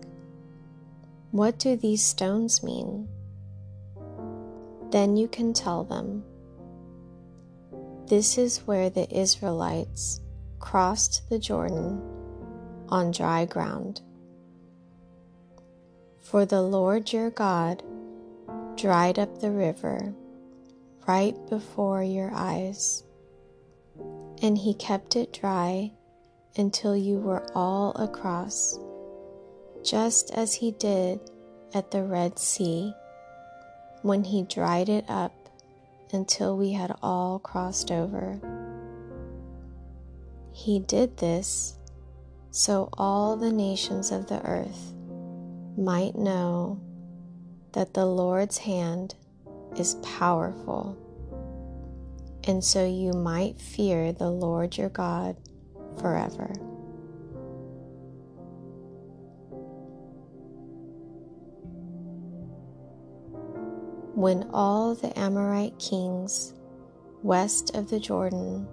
What 1.33 1.59
do 1.59 1.77
these 1.77 2.03
stones 2.03 2.63
mean? 2.63 3.09
Then 4.91 5.17
you 5.17 5.29
can 5.29 5.53
tell 5.53 5.85
them, 5.85 6.25
This 8.13 8.37
is 8.37 8.67
where 8.67 8.91
the 8.91 9.11
Israelites 9.11 10.21
crossed 10.59 11.31
the 11.31 11.39
Jordan 11.39 11.99
on 12.91 13.11
dry 13.11 13.47
ground. 13.47 14.03
For 16.21 16.45
the 16.45 16.61
Lord 16.61 17.11
your 17.11 17.31
God 17.31 17.83
dried 18.77 19.19
up 19.19 19.41
the 19.41 19.51
river 19.51 20.13
right 21.09 21.35
before 21.49 22.03
your 22.03 22.31
eyes, 22.35 23.03
and 24.43 24.59
he 24.59 24.75
kept 24.75 25.17
it 25.17 25.33
dry 25.33 25.93
until 26.59 26.95
you 26.95 27.17
were 27.17 27.47
all 27.55 27.93
across, 27.93 28.79
just 29.83 30.31
as 30.33 30.53
he 30.53 30.73
did 30.73 31.19
at 31.73 31.91
the 31.91 32.05
Red 32.05 32.39
Sea 32.39 32.93
when 34.03 34.23
he 34.25 34.43
dried 34.43 34.91
it 34.91 35.07
up 35.09 35.42
until 36.13 36.57
we 36.57 36.73
had 36.73 36.95
all 37.03 37.39
crossed 37.39 37.91
over. 37.91 38.41
He 40.53 40.79
did 40.81 41.17
this 41.17 41.77
so 42.55 42.91
all 42.99 43.37
the 43.37 43.51
nations 43.51 44.13
of 44.13 44.27
the 44.27 44.45
earth 44.47 44.93
might 45.79 46.15
know 46.15 46.79
that 47.73 47.95
the 47.95 48.05
Lord's 48.05 48.59
hand 48.59 49.15
is 49.75 49.95
powerful, 50.03 50.99
and 52.45 52.63
so 52.63 52.85
you 52.85 53.15
might 53.15 53.59
fear 53.59 54.13
the 54.13 54.31
Lord 54.31 54.77
your 54.77 54.91
God 54.91 55.37
forever. 55.99 56.53
When 64.15 64.51
all 64.53 64.95
the 64.95 65.19
Amorite 65.19 65.79
kings 65.79 66.55
west 67.23 67.75
of 67.75 67.89
the 67.89 68.01
Jordan 68.01 68.69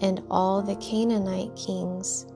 and 0.00 0.22
all 0.30 0.62
the 0.62 0.76
Canaanite 0.76 1.54
kings 1.54 2.26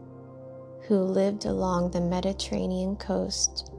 who 0.86 1.00
lived 1.00 1.46
along 1.46 1.90
the 1.90 2.00
Mediterranean 2.00 2.96
coast 2.96 3.72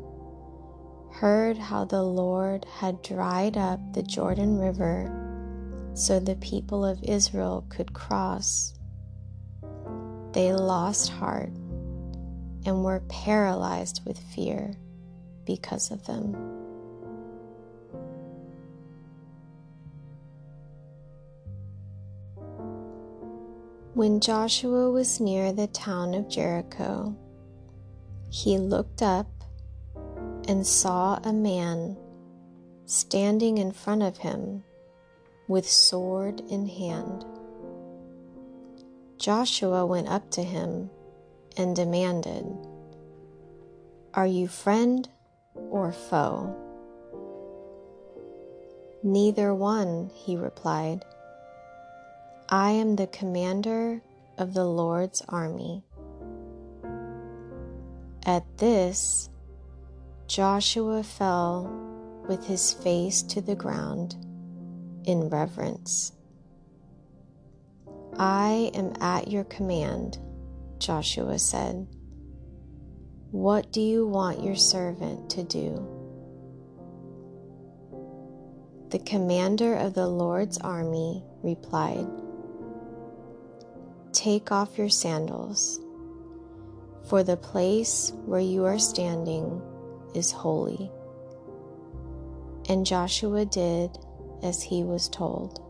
heard 1.12 1.58
how 1.58 1.86
the 1.86 2.04
Lord 2.04 2.66
had 2.66 3.02
dried 3.02 3.58
up 3.58 3.80
the 3.94 4.04
Jordan 4.04 4.60
River 4.60 5.12
so 5.94 6.20
the 6.20 6.36
people 6.36 6.86
of 6.86 7.04
Israel 7.04 7.66
could 7.70 7.94
cross, 7.94 8.76
they 10.34 10.54
lost 10.54 11.10
heart 11.10 11.50
and 12.66 12.84
were 12.84 13.02
paralyzed 13.10 14.02
with 14.06 14.20
fear 14.20 14.76
because 15.46 15.90
of 15.90 16.06
them. 16.06 16.57
When 23.98 24.20
Joshua 24.20 24.92
was 24.92 25.20
near 25.20 25.52
the 25.52 25.66
town 25.66 26.14
of 26.14 26.30
Jericho, 26.30 27.16
he 28.30 28.60
looked 28.60 29.02
up 29.02 29.26
and 30.48 30.68
saw 30.68 31.20
a 31.24 31.34
man 31.34 31.98
standing 32.86 33.58
in 33.58 33.72
front 33.72 34.04
of 34.04 34.18
him 34.18 34.64
with 35.48 35.68
sword 35.68 36.44
in 36.48 36.68
hand. 36.68 37.26
Joshua 39.18 39.84
went 39.84 40.10
up 40.10 40.30
to 40.30 40.44
him 40.44 40.92
and 41.58 41.76
demanded, 41.76 42.46
Are 44.14 44.28
you 44.28 44.48
friend 44.48 45.10
or 45.56 45.92
foe? 45.92 46.56
Neither 49.02 49.56
one, 49.56 50.12
he 50.14 50.38
replied. 50.38 51.04
I 52.50 52.72
am 52.72 52.96
the 52.96 53.08
commander 53.08 54.02
of 54.38 54.54
the 54.54 54.64
Lord's 54.64 55.22
army. 55.28 55.84
At 58.26 58.46
this, 58.58 59.30
Joshua 60.28 61.04
fell 61.04 61.70
with 62.30 62.46
his 62.46 62.72
face 62.72 63.22
to 63.24 63.42
the 63.42 63.56
ground 63.56 64.16
in 65.04 65.28
reverence. 65.28 66.14
I 68.18 68.72
am 68.74 68.94
at 69.02 69.28
your 69.28 69.44
command, 69.44 70.18
Joshua 70.80 71.40
said. 71.40 71.86
What 73.32 73.74
do 73.74 73.82
you 73.82 74.08
want 74.08 74.42
your 74.42 74.56
servant 74.56 75.30
to 75.32 75.44
do? 75.44 75.86
The 78.92 79.00
commander 79.00 79.76
of 79.76 79.96
the 79.96 80.08
Lord's 80.08 80.58
army 80.60 81.26
replied, 81.44 82.08
Take 84.18 84.52
off 84.52 84.80
your 84.80 84.90
sandals, 84.90 85.80
for 87.08 87.22
the 87.22 87.38
place 87.38 88.12
where 88.26 88.40
you 88.40 88.66
are 88.66 88.80
standing 88.80 89.62
is 90.16 90.32
holy. 90.32 90.90
And 92.68 92.84
Joshua 92.84 93.46
did 93.46 93.96
as 94.42 94.64
he 94.64 94.84
was 94.84 95.08
told. 95.08 95.62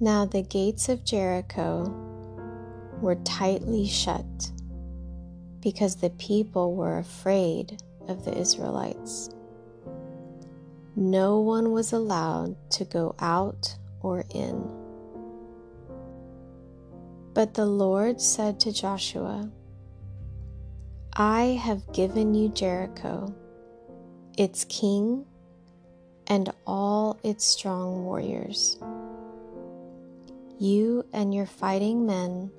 Now 0.00 0.24
the 0.24 0.40
gates 0.40 0.88
of 0.88 1.04
Jericho 1.04 1.84
were 3.02 3.16
tightly 3.16 3.86
shut 3.86 4.24
because 5.60 5.96
the 5.96 6.10
people 6.10 6.74
were 6.74 6.96
afraid 6.96 7.82
of 8.08 8.24
the 8.24 8.34
Israelites 8.34 9.28
no 10.96 11.40
one 11.40 11.72
was 11.72 11.92
allowed 11.92 12.56
to 12.70 12.84
go 12.84 13.14
out 13.18 13.76
or 14.00 14.24
in. 14.30 14.70
But 17.34 17.54
the 17.54 17.66
Lord 17.66 18.20
said 18.20 18.60
to 18.60 18.72
Joshua, 18.72 19.50
I 21.16 21.60
have 21.62 21.92
given 21.92 22.34
you 22.34 22.48
Jericho, 22.48 23.34
its 24.38 24.64
king, 24.64 25.26
and 26.26 26.52
all 26.66 27.18
its 27.22 27.44
strong 27.44 28.04
warriors. 28.04 28.78
You 30.58 31.04
and 31.12 31.34
your 31.34 31.46
fighting 31.46 32.06
men 32.06 32.50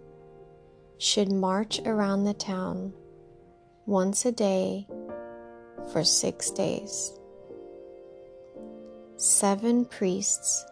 should 0.97 1.31
march 1.31 1.79
around 1.85 2.25
the 2.25 2.33
town 2.33 2.93
once 3.85 4.25
a 4.25 4.31
day 4.31 4.87
for 5.91 6.03
six 6.03 6.51
days. 6.51 7.17
Seven 9.17 9.85
priests 9.85 10.65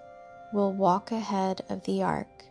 will 0.52 0.74
walk 0.74 1.14
ahead 1.14 1.62
of 1.70 1.82
the 1.84 2.04
ark, 2.04 2.44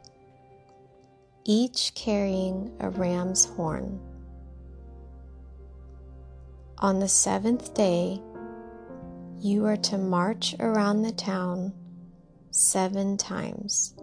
each 1.45 1.93
carrying 1.95 2.75
a 2.81 2.89
ram's 2.89 3.45
horn. 3.45 4.01
On 6.79 6.99
the 6.99 7.09
seventh 7.09 7.75
day, 7.75 8.23
you 9.39 9.67
are 9.67 9.77
to 9.77 9.99
march 9.99 10.55
around 10.61 11.03
the 11.03 11.13
town 11.13 11.75
seven 12.51 13.19
times, 13.19 13.95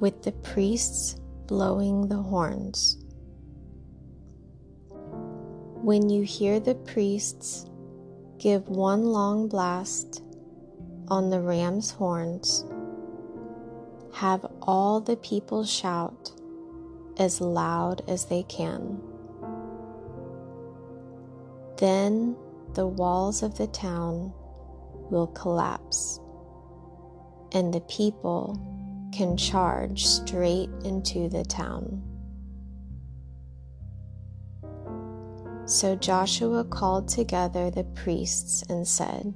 with 0.00 0.22
the 0.22 0.32
priests 0.32 1.20
blowing 1.46 2.08
the 2.08 2.22
horns. 2.22 2.96
When 5.82 6.08
you 6.08 6.22
hear 6.22 6.60
the 6.60 6.76
priests 6.76 7.66
give 8.38 8.68
one 8.68 9.04
long 9.04 9.48
blast, 9.48 10.22
on 11.08 11.30
the 11.30 11.40
ram's 11.40 11.90
horns. 11.90 12.64
Have 14.14 14.46
all 14.62 15.00
the 15.00 15.16
people 15.16 15.64
shout 15.64 16.32
as 17.18 17.40
loud 17.40 18.02
as 18.08 18.26
they 18.26 18.42
can. 18.44 19.00
Then 21.78 22.36
the 22.74 22.86
walls 22.86 23.42
of 23.42 23.56
the 23.58 23.66
town 23.66 24.32
will 25.10 25.26
collapse, 25.28 26.20
and 27.52 27.72
the 27.72 27.82
people 27.82 28.58
can 29.12 29.36
charge 29.36 30.06
straight 30.06 30.70
into 30.84 31.28
the 31.28 31.44
town. 31.44 32.02
So 35.66 35.96
Joshua 35.96 36.64
called 36.64 37.08
together 37.08 37.70
the 37.70 37.84
priests 37.84 38.62
and 38.68 38.86
said, 38.86 39.34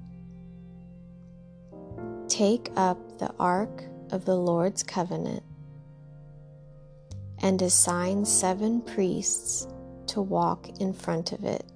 take 2.40 2.70
up 2.74 3.18
the 3.18 3.30
ark 3.38 3.84
of 4.12 4.24
the 4.24 4.34
Lord's 4.34 4.82
covenant 4.82 5.42
and 7.42 7.60
assign 7.60 8.24
seven 8.24 8.80
priests 8.80 9.68
to 10.06 10.22
walk 10.22 10.66
in 10.80 10.94
front 10.94 11.32
of 11.32 11.44
it, 11.44 11.70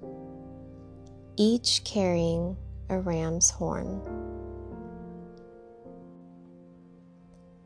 each 1.37 1.83
carrying 1.83 2.57
a 2.89 2.97
ram's 2.97 3.51
horn. 3.51 4.01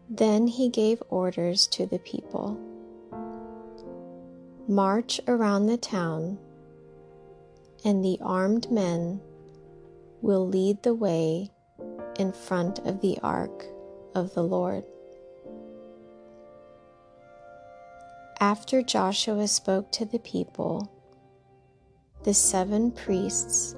Then 0.10 0.46
he 0.46 0.68
gave 0.68 1.02
orders 1.08 1.68
to 1.68 1.86
the 1.86 2.00
people 2.00 2.60
March 4.68 5.22
around 5.26 5.68
the 5.68 5.78
town, 5.78 6.38
and 7.86 8.04
the 8.04 8.20
armed 8.22 8.70
men 8.70 9.22
will 10.22 10.46
lead 10.46 10.84
the 10.84 10.94
way 10.94 11.50
in 12.20 12.32
front 12.32 12.80
of 12.80 13.02
the 13.02 13.18
ark 13.24 13.66
of 14.14 14.34
the 14.34 14.44
Lord. 14.44 14.84
After 18.40 18.82
Joshua 18.82 19.48
spoke 19.48 19.92
to 19.94 20.06
the 20.06 20.20
people, 20.20 20.92
the 22.24 22.34
seven 22.34 22.92
priests 22.92 23.76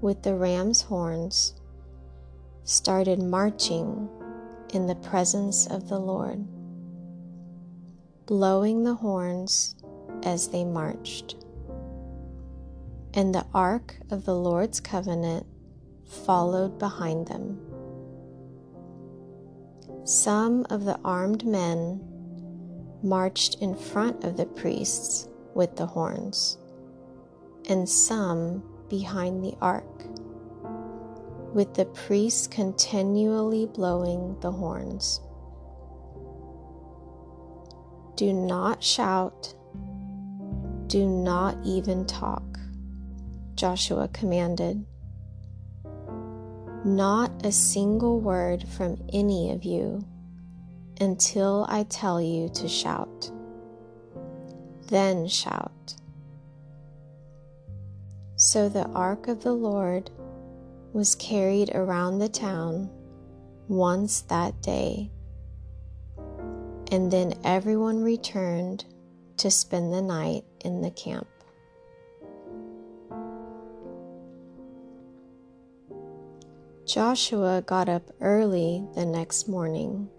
with 0.00 0.22
the 0.22 0.34
ram's 0.34 0.82
horns 0.82 1.54
started 2.64 3.20
marching 3.20 4.08
in 4.72 4.86
the 4.86 4.94
presence 4.96 5.66
of 5.66 5.88
the 5.88 5.98
Lord, 5.98 6.44
blowing 8.26 8.84
the 8.84 8.94
horns 8.94 9.76
as 10.22 10.48
they 10.48 10.64
marched. 10.64 11.36
and 13.14 13.34
the 13.34 13.46
ark 13.52 13.96
of 14.10 14.24
the 14.24 14.34
Lord's 14.34 14.80
covenant 14.80 15.46
followed 16.06 16.78
behind 16.78 17.26
them. 17.26 17.60
Some 20.04 20.66
of 20.68 20.84
the 20.84 20.98
armed 21.04 21.46
men 21.46 22.00
marched 23.04 23.62
in 23.62 23.76
front 23.76 24.24
of 24.24 24.36
the 24.36 24.46
priests 24.46 25.28
with 25.54 25.76
the 25.76 25.86
horns, 25.86 26.58
and 27.68 27.88
some 27.88 28.64
behind 28.88 29.44
the 29.44 29.54
ark, 29.60 30.04
with 31.54 31.74
the 31.74 31.84
priests 31.84 32.48
continually 32.48 33.66
blowing 33.66 34.36
the 34.40 34.50
horns. 34.50 35.20
Do 38.16 38.32
not 38.32 38.82
shout, 38.82 39.54
do 40.88 41.06
not 41.06 41.56
even 41.64 42.06
talk, 42.06 42.58
Joshua 43.54 44.08
commanded. 44.08 44.84
Not 46.84 47.46
a 47.46 47.52
single 47.52 48.18
word 48.18 48.66
from 48.68 48.98
any 49.12 49.52
of 49.52 49.62
you 49.62 50.04
until 51.00 51.64
I 51.68 51.84
tell 51.84 52.20
you 52.20 52.48
to 52.48 52.68
shout. 52.68 53.30
Then 54.88 55.28
shout. 55.28 55.94
So 58.34 58.68
the 58.68 58.88
ark 58.88 59.28
of 59.28 59.44
the 59.44 59.52
Lord 59.52 60.10
was 60.92 61.14
carried 61.14 61.70
around 61.72 62.18
the 62.18 62.28
town 62.28 62.90
once 63.68 64.22
that 64.22 64.60
day, 64.60 65.12
and 66.90 67.12
then 67.12 67.34
everyone 67.44 68.02
returned 68.02 68.84
to 69.36 69.52
spend 69.52 69.92
the 69.92 70.02
night 70.02 70.44
in 70.64 70.82
the 70.82 70.90
camp. 70.90 71.28
Joshua 76.92 77.62
got 77.64 77.88
up 77.88 78.02
early 78.20 78.86
the 78.94 79.06
next 79.06 79.48
morning, 79.48 80.10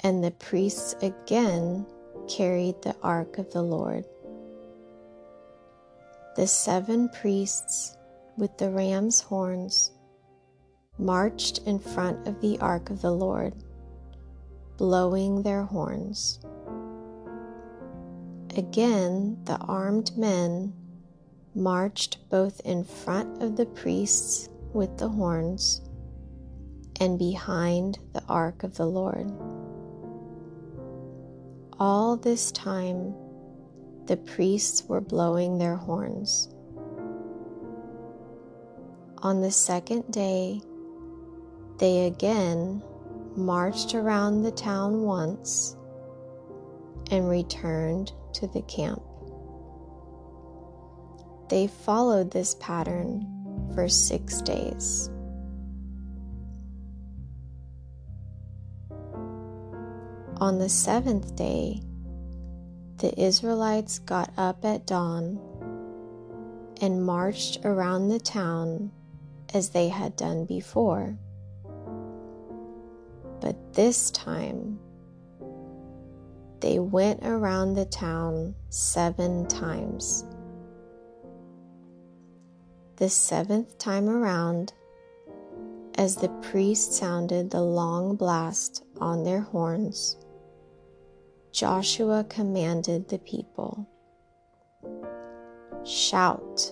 and 0.00 0.22
the 0.22 0.32
priests 0.32 0.94
again 1.00 1.86
carried 2.28 2.82
the 2.82 2.94
ark 3.02 3.38
of 3.38 3.50
the 3.54 3.62
Lord. 3.62 4.04
The 6.36 6.46
seven 6.46 7.08
priests 7.08 7.96
with 8.36 8.58
the 8.58 8.68
ram's 8.68 9.22
horns 9.22 9.92
marched 10.98 11.60
in 11.64 11.78
front 11.78 12.28
of 12.28 12.42
the 12.42 12.58
ark 12.58 12.90
of 12.90 13.00
the 13.00 13.12
Lord, 13.12 13.54
blowing 14.76 15.40
their 15.40 15.62
horns. 15.62 16.38
Again, 18.58 19.38
the 19.44 19.56
armed 19.56 20.18
men 20.18 20.74
marched 21.54 22.28
both 22.28 22.60
in 22.60 22.84
front 22.84 23.42
of 23.42 23.56
the 23.56 23.64
priests 23.64 24.50
with 24.72 24.98
the 24.98 25.08
horns 25.08 25.82
and 27.00 27.18
behind 27.18 27.98
the 28.12 28.22
ark 28.28 28.62
of 28.62 28.76
the 28.76 28.86
Lord. 28.86 29.30
All 31.78 32.16
this 32.16 32.52
time, 32.52 33.14
the 34.06 34.16
priests 34.16 34.84
were 34.84 35.00
blowing 35.00 35.58
their 35.58 35.76
horns. 35.76 36.48
On 39.18 39.40
the 39.40 39.50
second 39.50 40.10
day, 40.10 40.60
they 41.78 42.06
again 42.06 42.82
marched 43.36 43.94
around 43.94 44.42
the 44.42 44.52
town 44.52 45.02
once 45.02 45.76
and 47.10 47.28
returned 47.28 48.12
to 48.34 48.46
the 48.48 48.62
camp. 48.62 49.02
They 51.48 51.66
followed 51.66 52.30
this 52.30 52.54
pattern 52.60 53.31
for 53.74 53.88
six 53.88 54.40
days. 54.42 55.10
On 60.38 60.58
the 60.58 60.68
seventh 60.68 61.36
day, 61.36 61.80
the 62.98 63.20
Israelites 63.20 63.98
got 64.00 64.32
up 64.36 64.64
at 64.64 64.86
dawn 64.86 65.38
and 66.80 67.04
marched 67.04 67.64
around 67.64 68.08
the 68.08 68.18
town 68.18 68.90
as 69.54 69.70
they 69.70 69.88
had 69.88 70.16
done 70.16 70.44
before. 70.44 71.16
But 73.40 73.74
this 73.74 74.10
time, 74.10 74.78
they 76.60 76.78
went 76.78 77.24
around 77.24 77.74
the 77.74 77.84
town 77.84 78.54
seven 78.68 79.46
times. 79.46 80.24
The 83.02 83.10
seventh 83.10 83.78
time 83.78 84.08
around, 84.08 84.74
as 85.96 86.14
the 86.14 86.28
priest 86.40 86.92
sounded 86.92 87.50
the 87.50 87.60
long 87.60 88.14
blast 88.14 88.84
on 89.00 89.24
their 89.24 89.40
horns, 89.40 90.16
Joshua 91.50 92.24
commanded 92.28 93.08
the 93.08 93.18
people 93.18 93.88
Shout, 95.84 96.70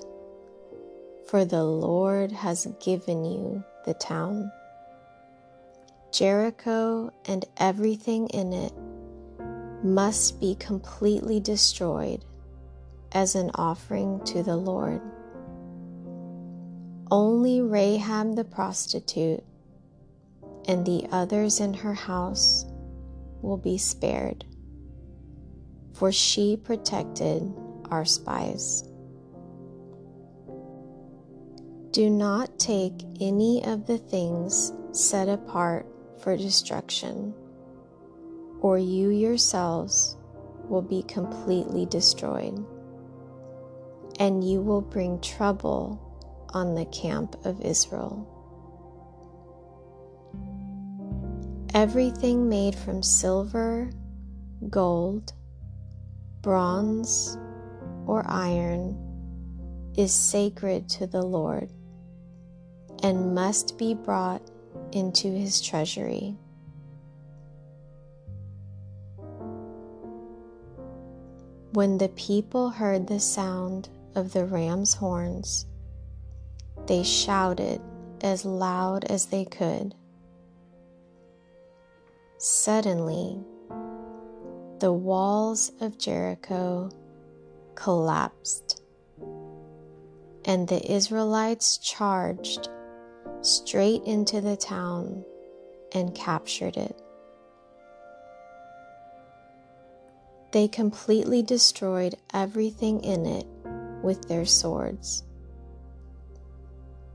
for 1.26 1.44
the 1.44 1.64
Lord 1.64 2.30
has 2.30 2.68
given 2.78 3.24
you 3.24 3.64
the 3.84 3.94
town. 3.94 4.52
Jericho 6.12 7.10
and 7.24 7.44
everything 7.56 8.28
in 8.28 8.52
it 8.52 8.72
must 9.82 10.38
be 10.38 10.54
completely 10.54 11.40
destroyed 11.40 12.24
as 13.10 13.34
an 13.34 13.50
offering 13.56 14.24
to 14.26 14.44
the 14.44 14.56
Lord. 14.56 15.02
Only 17.12 17.60
Rahab 17.60 18.36
the 18.36 18.44
prostitute 18.44 19.42
and 20.68 20.86
the 20.86 21.08
others 21.10 21.58
in 21.58 21.74
her 21.74 21.94
house 21.94 22.64
will 23.42 23.56
be 23.56 23.78
spared, 23.78 24.44
for 25.92 26.12
she 26.12 26.56
protected 26.56 27.52
our 27.90 28.04
spies. 28.04 28.84
Do 31.90 32.08
not 32.08 32.60
take 32.60 33.02
any 33.20 33.64
of 33.64 33.86
the 33.86 33.98
things 33.98 34.72
set 34.92 35.28
apart 35.28 35.86
for 36.20 36.36
destruction, 36.36 37.34
or 38.60 38.78
you 38.78 39.08
yourselves 39.08 40.16
will 40.68 40.82
be 40.82 41.02
completely 41.02 41.86
destroyed, 41.86 42.64
and 44.20 44.44
you 44.44 44.60
will 44.60 44.82
bring 44.82 45.20
trouble 45.20 46.06
on 46.54 46.74
the 46.74 46.86
camp 46.86 47.36
of 47.44 47.60
Israel. 47.60 48.26
Everything 51.72 52.48
made 52.48 52.74
from 52.74 53.02
silver, 53.02 53.90
gold, 54.68 55.32
bronze, 56.42 57.38
or 58.06 58.24
iron 58.26 58.96
is 59.96 60.12
sacred 60.12 60.88
to 60.88 61.06
the 61.06 61.22
Lord 61.22 61.70
and 63.02 63.34
must 63.34 63.78
be 63.78 63.94
brought 63.94 64.42
into 64.92 65.28
his 65.28 65.60
treasury. 65.60 66.36
When 71.72 71.98
the 71.98 72.08
people 72.08 72.70
heard 72.70 73.06
the 73.06 73.20
sound 73.20 73.88
of 74.16 74.32
the 74.32 74.44
ram's 74.44 74.94
horns, 74.94 75.66
they 76.90 77.04
shouted 77.04 77.80
as 78.20 78.44
loud 78.44 79.04
as 79.04 79.26
they 79.26 79.44
could. 79.44 79.94
Suddenly, 82.36 83.38
the 84.80 84.92
walls 84.92 85.70
of 85.80 85.98
Jericho 85.98 86.90
collapsed, 87.76 88.82
and 90.44 90.66
the 90.66 90.84
Israelites 90.92 91.78
charged 91.78 92.68
straight 93.40 94.02
into 94.02 94.40
the 94.40 94.56
town 94.56 95.24
and 95.94 96.12
captured 96.12 96.76
it. 96.76 97.00
They 100.50 100.66
completely 100.66 101.44
destroyed 101.44 102.16
everything 102.34 103.04
in 103.04 103.26
it 103.26 103.46
with 104.02 104.26
their 104.26 104.44
swords 104.44 105.22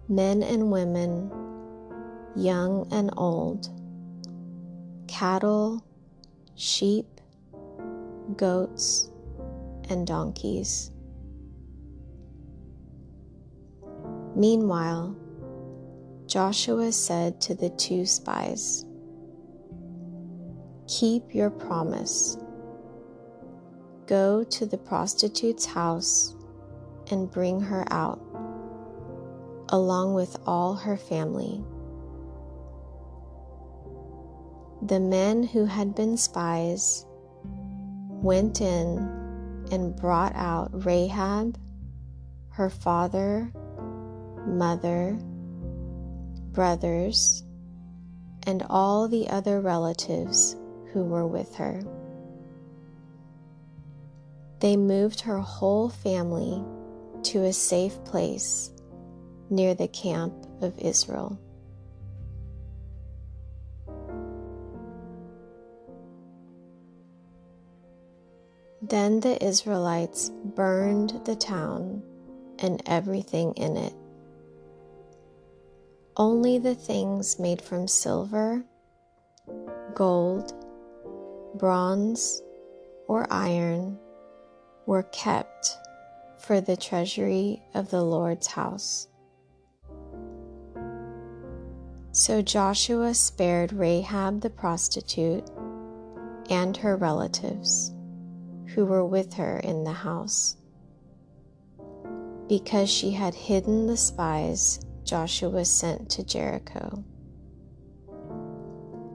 men 0.07 0.43
and 0.43 0.71
women, 0.71 1.31
young 2.35 2.87
and 2.91 3.09
old, 3.17 3.69
cattle, 5.07 5.83
sheep, 6.55 7.05
goats, 8.35 9.09
and 9.89 10.05
donkeys. 10.05 10.91
Meanwhile, 14.35 15.15
Joshua 16.27 16.91
said 16.91 17.39
to 17.41 17.55
the 17.55 17.69
two 17.69 18.05
spies, 18.05 18.85
Keep 20.87 21.33
your 21.33 21.49
promise. 21.49 22.37
Go 24.07 24.43
to 24.43 24.65
the 24.65 24.77
prostitute's 24.77 25.65
house 25.65 26.35
and 27.09 27.31
bring 27.31 27.61
her 27.61 27.85
out, 27.91 28.19
along 29.69 30.13
with 30.13 30.37
all 30.45 30.75
her 30.75 30.97
family. 30.97 31.63
The 34.81 34.99
men 34.99 35.43
who 35.43 35.65
had 35.65 35.95
been 35.95 36.17
spies 36.17 37.05
went 38.21 38.61
in 38.61 38.97
and 39.71 39.95
brought 39.95 40.35
out 40.35 40.85
Rahab, 40.85 41.57
her 42.49 42.69
father, 42.69 43.51
mother, 44.45 45.17
brothers, 46.51 47.43
and 48.43 48.63
all 48.69 49.07
the 49.07 49.27
other 49.29 49.59
relatives 49.59 50.55
who 50.93 51.03
were 51.03 51.25
with 51.25 51.55
her. 51.55 51.81
They 54.59 54.77
moved 54.77 55.21
her 55.21 55.39
whole 55.39 55.89
family 55.89 56.63
to 57.23 57.43
a 57.43 57.53
safe 57.53 58.03
place 58.05 58.71
near 59.49 59.73
the 59.73 59.87
camp 59.87 60.33
of 60.61 60.77
Israel. 60.79 61.39
Then 68.81 69.19
the 69.19 69.43
Israelites 69.43 70.29
burned 70.29 71.21
the 71.25 71.35
town 71.35 72.03
and 72.59 72.83
everything 72.85 73.53
in 73.53 73.77
it. 73.77 73.93
Only 76.17 76.59
the 76.59 76.75
things 76.75 77.39
made 77.39 77.61
from 77.61 77.87
silver, 77.87 78.63
gold, 79.95 80.53
bronze, 81.55 82.41
or 83.07 83.25
iron 83.31 83.97
were 84.85 85.03
kept 85.03 85.77
for 86.37 86.61
the 86.61 86.77
treasury 86.77 87.63
of 87.73 87.89
the 87.89 88.03
Lord's 88.03 88.47
house. 88.47 89.07
So 92.15 92.41
Joshua 92.41 93.13
spared 93.13 93.73
Rahab 93.73 94.39
the 94.39 94.49
prostitute 94.49 95.51
and 96.49 96.77
her 96.77 96.95
relatives 96.95 97.93
who 98.67 98.85
were 98.85 99.05
with 99.05 99.33
her 99.33 99.59
in 99.59 99.83
the 99.83 99.91
house. 99.91 100.55
Because 102.47 102.89
she 102.89 103.11
had 103.11 103.35
hidden 103.35 103.87
the 103.87 103.97
spies 103.97 104.79
Joshua 105.03 105.65
sent 105.65 106.09
to 106.11 106.23
Jericho. 106.23 107.03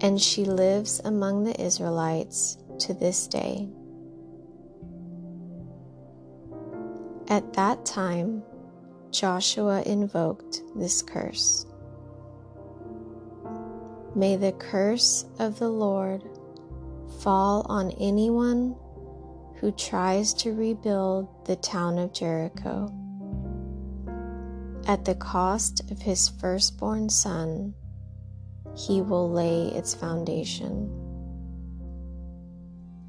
And 0.03 0.21
she 0.21 0.45
lives 0.45 1.01
among 1.03 1.45
the 1.45 1.59
Israelites 1.59 2.59
to 2.81 2.93
this 2.93 3.27
day. 3.27 3.67
At 7.29 7.55
that 7.55 7.87
time, 7.87 8.43
Joshua 9.11 9.81
invoked 9.87 10.61
this 10.77 11.01
curse 11.01 11.65
May 14.15 14.35
the 14.37 14.53
curse 14.53 15.25
of 15.39 15.59
the 15.59 15.69
Lord 15.69 16.25
fall 17.21 17.65
on 17.69 17.93
anyone 17.93 18.75
who 19.57 19.71
tries 19.71 20.35
to 20.35 20.53
rebuild 20.53 21.29
the 21.47 21.57
town 21.57 21.99
of 21.99 22.13
Jericho. 22.13 22.93
At 24.87 25.05
the 25.05 25.15
cost 25.15 25.91
of 25.93 26.03
his 26.03 26.29
firstborn 26.29 27.09
son, 27.09 27.75
he 28.77 29.01
will 29.01 29.31
lay 29.31 29.67
its 29.67 29.95
foundation. 29.95 30.91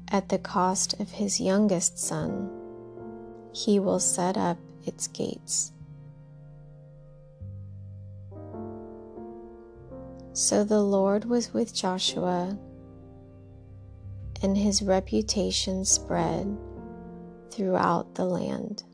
At 0.08 0.28
the 0.28 0.38
cost 0.38 1.00
of 1.00 1.10
his 1.10 1.40
youngest 1.40 1.98
son, 1.98 2.50
he 3.52 3.80
will 3.80 3.98
set 3.98 4.36
up 4.36 4.58
its 4.84 5.08
gates. 5.08 5.72
So 10.34 10.64
the 10.64 10.80
Lord 10.80 11.26
was 11.26 11.52
with 11.52 11.74
Joshua, 11.74 12.58
and 14.40 14.56
his 14.56 14.82
reputation 14.82 15.84
spread 15.84 16.56
throughout 17.50 18.14
the 18.14 18.24
land. 18.24 18.84